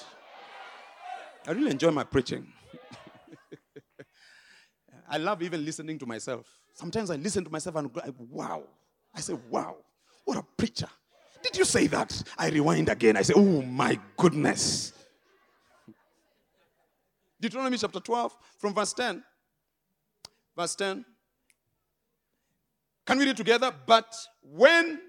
[1.48, 2.46] I really enjoy my preaching.
[5.10, 6.46] I love even listening to myself.
[6.74, 8.00] Sometimes I listen to myself and go,
[8.30, 8.62] wow.
[9.12, 9.78] I say, wow,
[10.24, 10.86] what a preacher.
[11.42, 12.22] Did you say that?
[12.38, 13.16] I rewind again.
[13.16, 14.92] I say, oh my goodness.
[17.40, 19.24] Deuteronomy chapter 12, from verse 10.
[20.56, 21.04] Verse 10.
[23.06, 23.74] Can we read together?
[23.84, 25.00] But when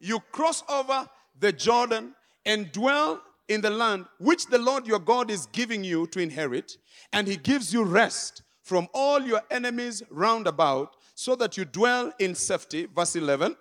[0.00, 1.06] you cross over
[1.38, 2.14] the Jordan
[2.46, 6.76] and dwell in the land which the Lord your God is giving you to inherit,
[7.12, 12.12] and he gives you rest from all your enemies round about, so that you dwell
[12.18, 12.86] in safety.
[12.86, 13.56] Verse 11.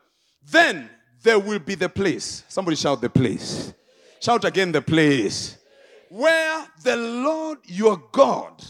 [0.49, 0.89] Then
[1.21, 2.43] there will be the place.
[2.47, 3.73] Somebody shout the place.
[4.21, 5.57] Shout again the place.
[6.09, 8.63] Where the Lord your God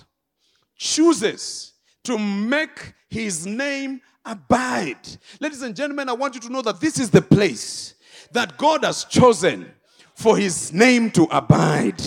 [0.78, 5.08] chooses to make his name abide.
[5.40, 7.96] Ladies and gentlemen, I want you to know that this is the place
[8.32, 9.72] that God has chosen
[10.16, 12.02] for his name to abide.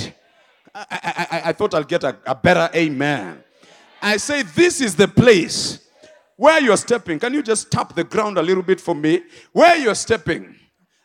[0.75, 3.43] I, I, I, I thought I'll get a, a better amen.
[4.03, 5.89] I say, This is the place
[6.37, 7.19] where you're stepping.
[7.19, 9.23] Can you just tap the ground a little bit for me?
[9.53, 10.55] Where you're stepping.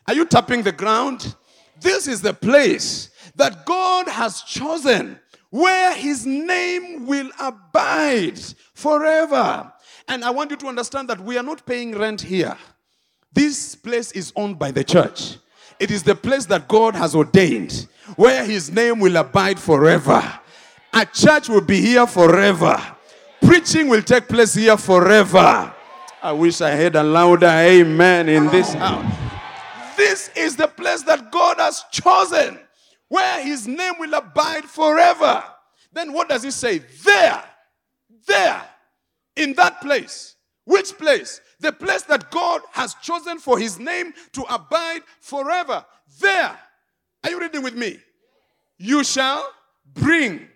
[0.06, 1.34] Are you tapping the ground?
[1.80, 5.18] This is the place that God has chosen
[5.50, 8.40] where his name will abide
[8.74, 9.72] forever.
[10.08, 12.56] And I want you to understand that we are not paying rent here.
[13.32, 15.36] This place is owned by the church.
[15.82, 20.22] It is the place that God has ordained where his name will abide forever.
[20.92, 22.80] A church will be here forever.
[23.44, 25.74] Preaching will take place here forever.
[26.22, 29.12] I wish I had a louder amen in this house.
[29.96, 32.60] This is the place that God has chosen
[33.08, 35.42] where his name will abide forever.
[35.92, 36.78] Then what does he say?
[36.78, 37.42] There,
[38.28, 38.62] there,
[39.34, 40.36] in that place.
[40.64, 41.40] Which place?
[41.62, 45.84] The place that God has chosen for his name to abide forever.
[46.20, 46.58] There,
[47.24, 47.98] are you reading with me?
[48.78, 49.48] You shall
[49.94, 50.48] bring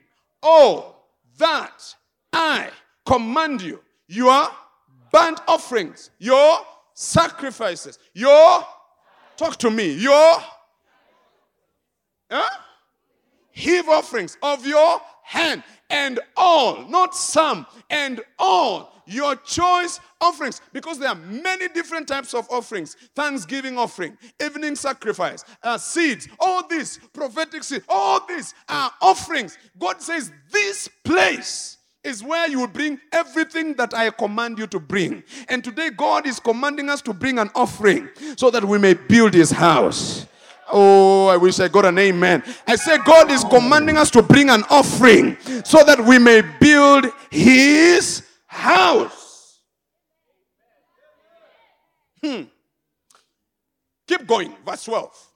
[0.42, 1.94] all that
[2.32, 2.70] I
[3.04, 4.48] command you, your
[5.12, 6.58] burnt offerings, your
[6.94, 8.66] sacrifices, your,
[9.36, 10.38] talk to me, your,
[12.30, 12.50] huh?
[13.52, 20.98] heave offerings of your hand, and all, not some, and all your choice offerings because
[20.98, 26.98] there are many different types of offerings thanksgiving offering evening sacrifice uh, seeds all these
[27.12, 31.76] prophetic seeds all these are offerings god says this place
[32.06, 35.24] is where you will bring everything that I command you to bring.
[35.48, 39.34] And today, God is commanding us to bring an offering so that we may build
[39.34, 40.26] His house.
[40.72, 42.42] Oh, I wish I got an amen.
[42.66, 47.06] I say, God is commanding us to bring an offering so that we may build
[47.30, 49.60] His house.
[52.22, 52.42] Hmm.
[54.08, 54.54] Keep going.
[54.64, 55.28] Verse 12.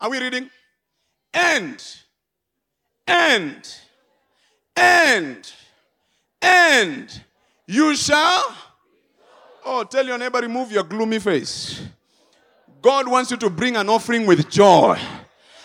[0.00, 0.50] Are we reading?
[1.34, 1.84] And,
[3.06, 3.74] and,
[4.74, 5.52] and,
[6.40, 7.22] and
[7.66, 8.56] you shall.
[9.64, 11.82] Oh, tell your neighbor, remove your gloomy face.
[12.80, 14.98] God wants you to bring an offering with joy.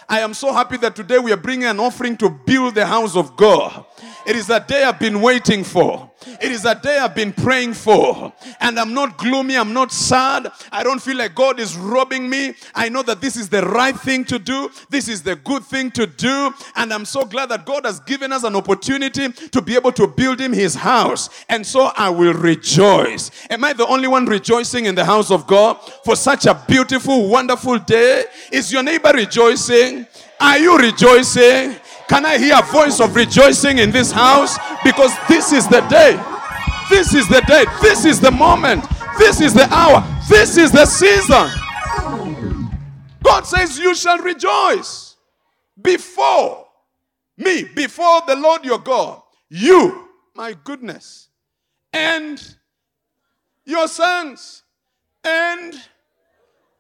[0.09, 3.15] I am so happy that today we are bringing an offering to build the house
[3.15, 3.85] of God.
[4.25, 6.11] It is a day I've been waiting for.
[6.41, 8.33] It is a day I've been praying for.
[8.59, 9.57] And I'm not gloomy.
[9.57, 10.51] I'm not sad.
[10.71, 12.53] I don't feel like God is robbing me.
[12.75, 14.69] I know that this is the right thing to do.
[14.89, 16.53] This is the good thing to do.
[16.75, 20.07] And I'm so glad that God has given us an opportunity to be able to
[20.07, 21.29] build Him His house.
[21.49, 23.31] And so I will rejoice.
[23.49, 27.27] Am I the only one rejoicing in the house of God for such a beautiful,
[27.27, 28.25] wonderful day?
[28.51, 30.07] Is your neighbor rejoicing?
[30.39, 31.75] Are you rejoicing?
[32.07, 34.57] Can I hear a voice of rejoicing in this house?
[34.83, 36.19] Because this is the day.
[36.89, 37.65] This is the day.
[37.81, 38.85] This is the moment.
[39.17, 40.03] This is the hour.
[40.29, 41.49] This is the season.
[43.23, 45.15] God says, You shall rejoice
[45.81, 46.67] before
[47.37, 49.21] me, before the Lord your God.
[49.49, 51.29] You, my goodness,
[51.91, 52.41] and
[53.65, 54.63] your sons
[55.23, 55.73] and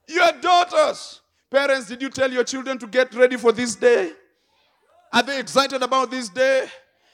[0.07, 1.21] your daughters.
[1.49, 4.11] Parents, did you tell your children to get ready for this day?
[5.13, 6.65] Are they excited about this day?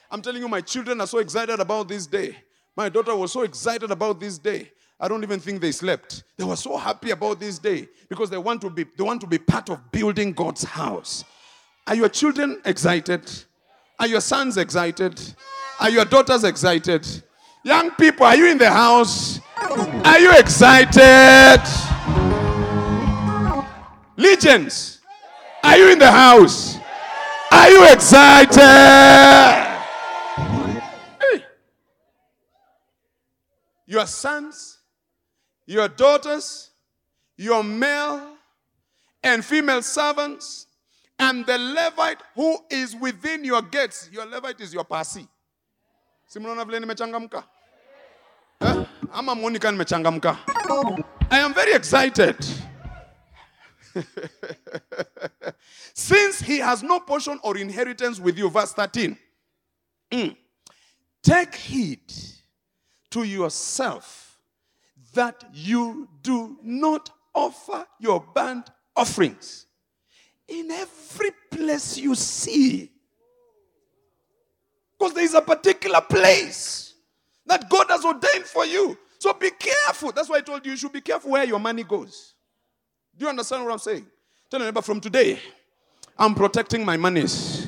[0.10, 2.34] I'm telling you, my children are so excited about this day.
[2.76, 4.72] My daughter was so excited about this day.
[4.98, 6.24] I don't even think they slept.
[6.38, 9.28] They were so happy about this day because they want to be they want to
[9.28, 11.26] be part of building God's house.
[11.88, 13.30] Are your children excited?
[14.00, 15.22] Are your sons excited?
[15.82, 17.06] Are your daughters excited?
[17.64, 19.42] Young people, are you in the house?
[19.58, 21.62] Are you excited?
[24.16, 25.02] Legions,
[25.64, 26.79] are you in the house?
[27.52, 29.66] Are you excited?
[33.88, 34.78] Your sons,
[35.66, 36.70] your daughters,
[37.38, 38.36] your male
[39.24, 40.68] and female servants,
[41.18, 44.10] and the Levite who is within your gates.
[44.12, 45.28] Your Levite is your pasi.
[46.32, 47.44] Simona vile nimechangamka?
[48.62, 48.86] Eh?
[49.14, 49.36] Ama?
[51.32, 52.36] I am very excited.
[55.94, 59.18] Since he has no portion or inheritance with you, verse 13.
[60.12, 60.36] Mm.
[61.22, 62.14] Take heed
[63.12, 64.38] to yourself
[65.14, 69.66] that you do not offer your burnt offerings
[70.48, 72.92] in every place you see.
[74.98, 76.94] Because there is a particular place
[77.46, 78.98] that God has ordained for you.
[79.20, 80.12] So be careful.
[80.12, 82.36] That's why I told you you should be careful where your money goes.
[83.20, 84.08] Do you understand what I'm saying?
[84.50, 85.40] Tell me, from today,
[86.18, 87.68] I'm protecting my monies.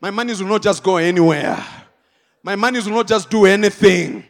[0.00, 1.64] My monies will not just go anywhere.
[2.42, 4.24] My monies will not just do anything.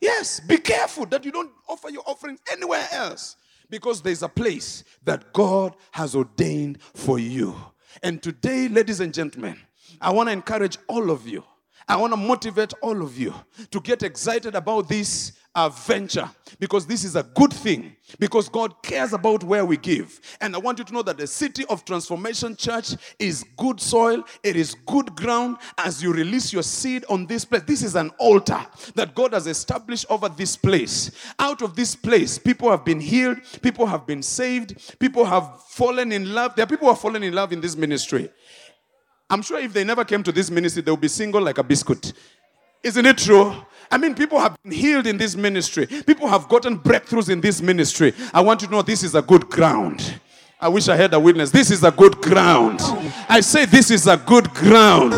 [0.00, 3.34] Yes, be careful that you don't offer your offering anywhere else
[3.68, 7.56] because there's a place that God has ordained for you.
[8.00, 9.58] And today, ladies and gentlemen,
[10.00, 11.42] I want to encourage all of you.
[11.88, 13.34] I want to motivate all of you
[13.72, 16.30] to get excited about this uh, venture
[16.60, 20.20] because this is a good thing because God cares about where we give.
[20.40, 24.22] And I want you to know that the City of Transformation Church is good soil,
[24.44, 27.62] it is good ground as you release your seed on this place.
[27.66, 31.10] This is an altar that God has established over this place.
[31.40, 36.12] Out of this place, people have been healed, people have been saved, people have fallen
[36.12, 36.54] in love.
[36.54, 38.30] There are people who have fallen in love in this ministry.
[39.28, 41.64] I'm sure if they never came to this ministry, they would be single like a
[41.64, 42.12] biscuit.
[42.82, 43.54] Isn't it true?
[43.90, 45.86] I mean, people have been healed in this ministry.
[45.86, 48.12] People have gotten breakthroughs in this ministry.
[48.34, 50.20] I want you to know this is a good ground.
[50.60, 51.52] I wish I had a witness.
[51.52, 52.80] This is a good ground.
[53.28, 55.12] I say this is a good ground.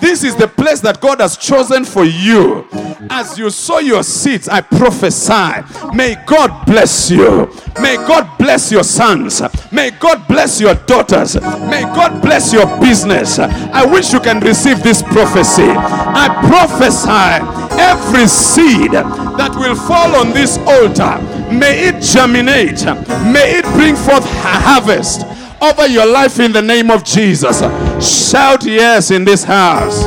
[0.00, 2.66] This is the place that God has chosen for you.
[3.10, 5.92] As you sow your seeds, I prophesy.
[5.94, 7.52] May God bless you.
[7.82, 9.42] May God bless your sons.
[9.70, 11.34] May God bless your daughters.
[11.34, 13.38] May God bless your business.
[13.38, 15.68] I wish you can receive this prophecy.
[15.68, 21.16] I prophesy every seed that will fall on this altar,
[21.52, 22.84] may it germinate.
[23.32, 24.24] May it bring forth
[24.70, 25.26] harvest
[25.60, 27.58] over your life in the name of Jesus.
[28.00, 30.04] Shout yes in this house.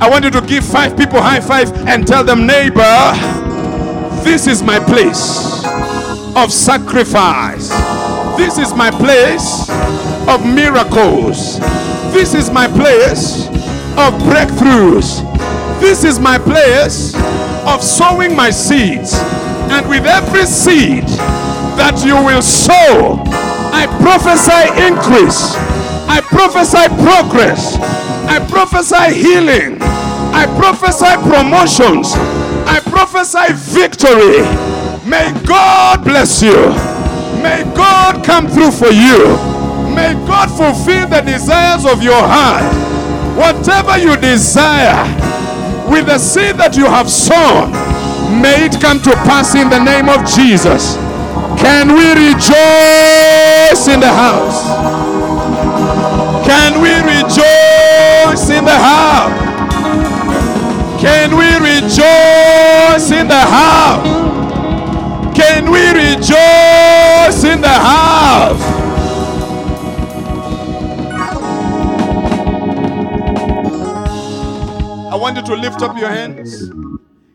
[0.00, 2.94] I want you to give five people high five and tell them, neighbor,
[4.22, 5.64] this is my place
[6.36, 7.68] of sacrifice.
[8.36, 9.68] This is my place
[10.28, 11.58] of miracles.
[12.12, 13.48] This is my place
[13.98, 15.20] of breakthroughs.
[15.80, 17.14] This is my place
[17.66, 19.14] of sowing my seeds.
[19.74, 21.04] And with every seed,
[21.76, 23.31] that you will sow.
[23.72, 25.56] I prophesy increase.
[26.08, 27.76] I prophesy progress.
[28.28, 29.78] I prophesy healing.
[29.80, 32.12] I prophesy promotions.
[32.68, 34.44] I prophesy victory.
[35.08, 36.70] May God bless you.
[37.42, 39.34] May God come through for you.
[39.94, 42.62] May God fulfill the desires of your heart.
[43.36, 45.02] Whatever you desire,
[45.90, 47.72] with the seed that you have sown,
[48.40, 50.96] may it come to pass in the name of Jesus.
[51.58, 54.60] Can we rejoice in the house?
[56.46, 59.40] Can we rejoice in the house?
[61.00, 64.06] Can we rejoice in the house?
[65.36, 68.60] Can we rejoice in the house?
[75.12, 76.70] I want you to lift up your hands.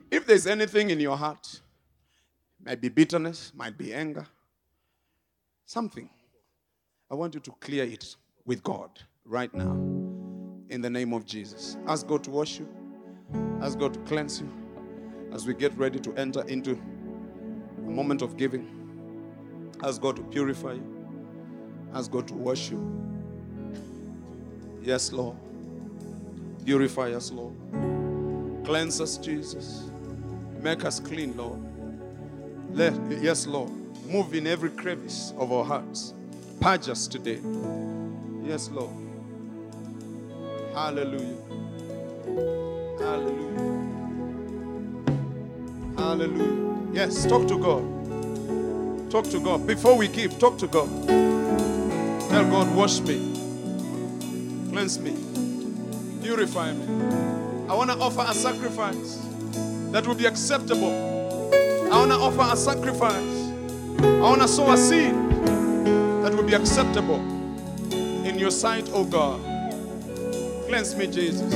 [0.09, 1.61] If there's anything in your heart,
[2.67, 4.27] might be bitterness, might be anger,
[5.65, 6.09] something,
[7.09, 8.89] I want you to clear it with God
[9.23, 9.71] right now
[10.69, 11.77] in the name of Jesus.
[11.87, 12.67] Ask God to wash you,
[13.61, 14.51] ask God to cleanse you
[15.31, 16.77] as we get ready to enter into
[17.77, 18.67] a moment of giving.
[19.81, 21.07] Ask God to purify you,
[21.93, 23.01] ask God to wash you.
[24.81, 25.37] Yes, Lord.
[26.65, 27.55] Purify us, Lord.
[28.65, 29.89] Cleanse us, Jesus.
[30.61, 31.66] Make us clean, Lord.
[32.77, 33.71] Let, yes, Lord.
[34.05, 36.13] Move in every crevice of our hearts.
[36.61, 37.39] Purge us today.
[38.43, 38.91] Yes, Lord.
[40.75, 41.37] Hallelujah.
[42.99, 43.87] Hallelujah.
[45.97, 46.93] Hallelujah.
[46.93, 49.09] Yes, talk to God.
[49.09, 49.65] Talk to God.
[49.65, 50.87] Before we give, talk to God.
[52.29, 53.17] Tell God, wash me,
[54.69, 55.15] cleanse me,
[56.21, 56.85] purify me.
[57.67, 59.17] I want to offer a sacrifice
[59.91, 61.16] that will be acceptable.
[61.91, 63.51] I want to offer a sacrifice.
[63.99, 65.13] I want to sow a seed
[66.23, 67.19] that will be acceptable
[68.25, 69.39] in your sight, oh God.
[70.67, 71.53] Cleanse me, Jesus.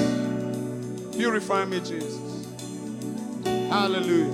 [1.16, 2.48] Purify me, Jesus.
[3.46, 4.32] Hallelujah.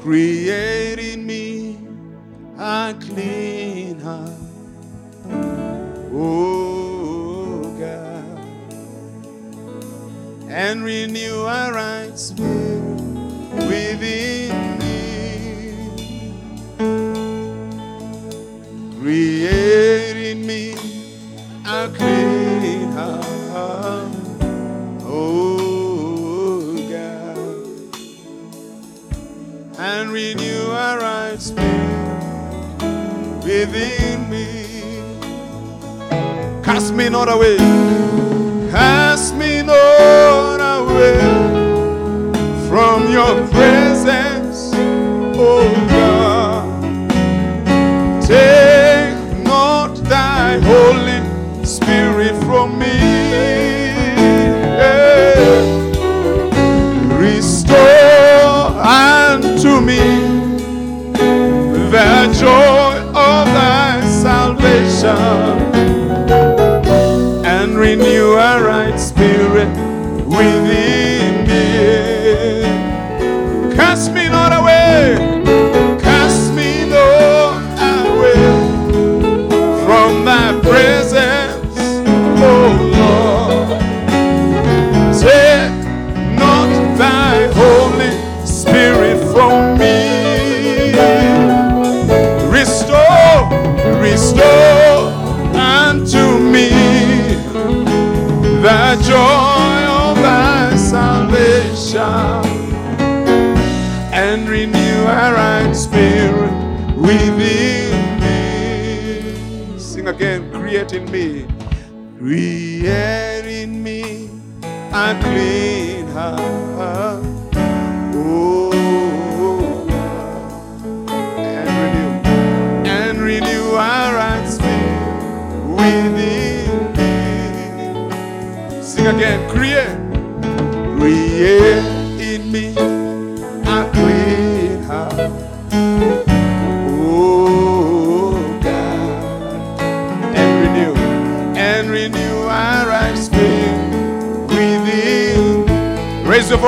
[0.00, 1.78] Create in me
[2.58, 4.32] a clean heart.
[6.12, 8.38] Oh God.
[10.48, 12.87] And renew a right spirit
[13.68, 14.98] within me.
[18.98, 20.72] Create in me
[21.66, 24.12] a clean heart.
[25.04, 27.38] Oh God.
[29.78, 32.82] And renew a right spirit
[33.44, 34.46] within me.
[36.64, 37.77] Cast me not away.
[43.58, 44.70] Presence,
[45.34, 47.10] oh God.
[48.22, 51.20] Take not thy Holy
[51.66, 52.98] Spirit from me.
[54.80, 55.42] Yeah.
[57.18, 60.04] Restore unto me
[61.94, 65.47] the joy of thy salvation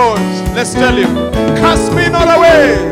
[0.01, 0.41] voice.
[0.57, 1.15] Let's tell him,
[1.61, 2.90] cast me not away,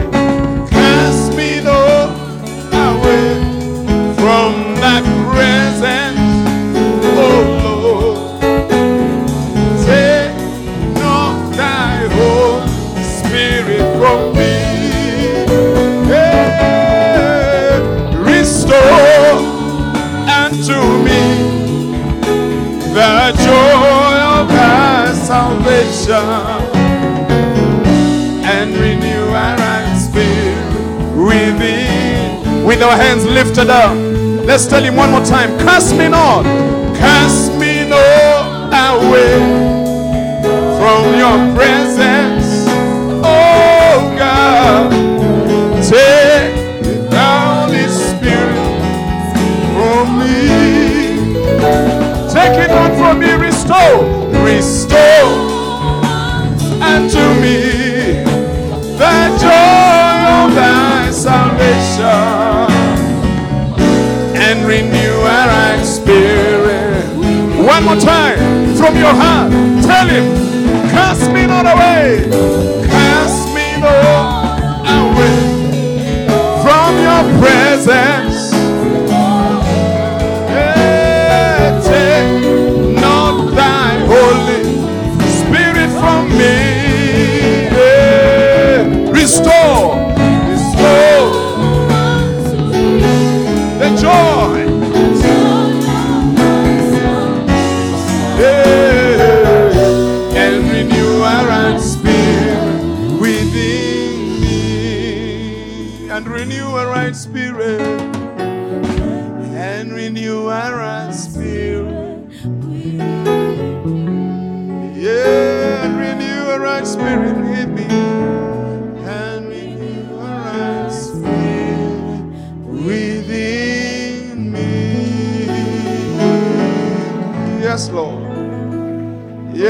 [33.66, 33.97] up,
[34.47, 36.44] let's tell him one more time Cast me not,
[36.97, 39.66] cast me not away
[40.78, 42.66] from your presence,
[43.24, 44.90] oh God.
[45.82, 48.68] Take the Holy Spirit
[49.74, 50.48] from me.
[52.32, 54.05] Take it not from me, restore,
[54.44, 54.78] restore
[67.89, 68.39] more time
[68.77, 69.51] from your heart,
[69.82, 70.24] tell him,
[70.90, 72.28] cast me not away.
[72.86, 74.60] Cast me not
[75.01, 75.39] away
[76.65, 78.52] from your presence.
[80.52, 84.62] Yeah, take not thy holy
[85.40, 86.56] spirit from me.
[87.73, 89.68] Eh, restore, restore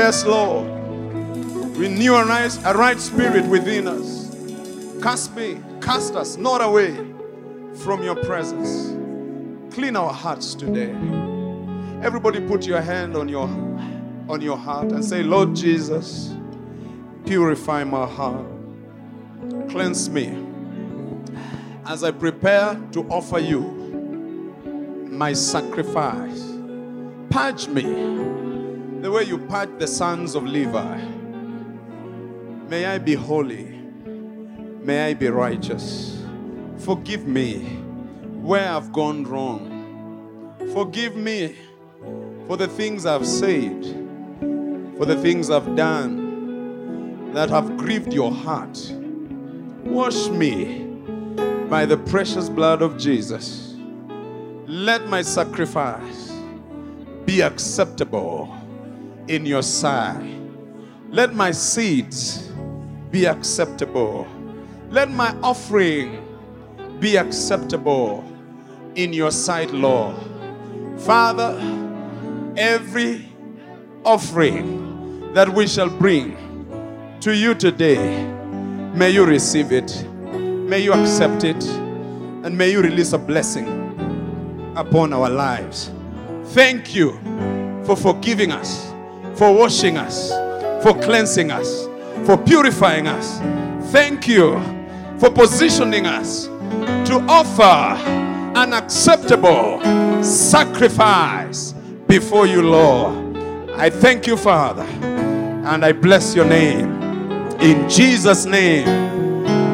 [0.08, 0.66] Yes, Lord.
[1.76, 4.34] Renew a right, a right spirit within us.
[5.02, 6.96] Cast me, cast us not away
[7.74, 8.96] from your presence.
[9.74, 10.92] Clean our hearts today.
[12.02, 13.48] Everybody put your hand on your
[14.30, 16.34] on your heart and say, Lord Jesus,
[17.26, 18.46] purify my heart.
[19.68, 20.42] Cleanse me
[21.84, 23.60] as I prepare to offer you
[25.10, 26.50] my sacrifice.
[27.28, 28.57] Purge me
[29.00, 31.00] the way you part the sons of Levi.
[32.68, 33.66] May I be holy.
[34.82, 36.20] May I be righteous.
[36.78, 37.60] Forgive me
[38.42, 40.56] where I've gone wrong.
[40.72, 41.54] Forgive me
[42.48, 43.84] for the things I've said,
[44.96, 48.92] for the things I've done that have grieved your heart.
[49.84, 50.86] Wash me
[51.68, 53.76] by the precious blood of Jesus.
[54.66, 56.32] Let my sacrifice
[57.24, 58.57] be acceptable
[59.28, 60.36] in your sight.
[61.10, 62.50] Let my seeds
[63.10, 64.26] be acceptable.
[64.90, 66.24] Let my offering
[67.00, 68.24] be acceptable
[68.94, 70.16] in your sight, Lord.
[70.98, 71.56] Father,
[72.56, 73.28] every
[74.04, 76.36] offering that we shall bring
[77.20, 78.24] to you today,
[78.94, 83.66] may you receive it, may you accept it, and may you release a blessing
[84.76, 85.90] upon our lives.
[86.46, 87.12] Thank you
[87.84, 88.87] for forgiving us,
[89.38, 90.30] for washing us,
[90.82, 91.86] for cleansing us,
[92.26, 93.38] for purifying us.
[93.92, 94.60] Thank you
[95.18, 97.96] for positioning us to offer
[98.58, 99.80] an acceptable
[100.24, 101.72] sacrifice
[102.08, 103.36] before you, Lord.
[103.76, 107.00] I thank you, Father, and I bless your name.
[107.60, 108.88] In Jesus' name,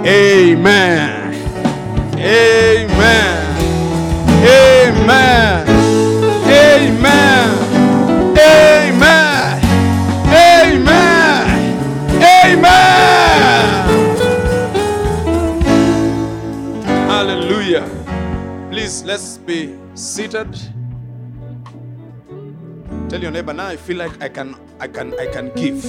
[0.04, 1.34] amen.
[2.18, 3.44] Amen.
[4.46, 5.73] Amen.
[19.46, 20.52] Be seated.
[23.08, 25.82] Tell your neighbor now I feel like I can I can I can give.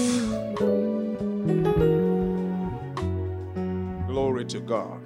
[4.07, 5.01] Glory to God.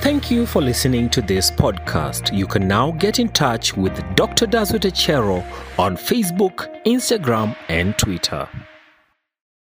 [0.00, 2.34] Thank you for listening to this podcast.
[2.34, 4.46] You can now get in touch with Dr.
[4.46, 5.44] Dazut Echero
[5.78, 8.48] on Facebook, Instagram, and Twitter.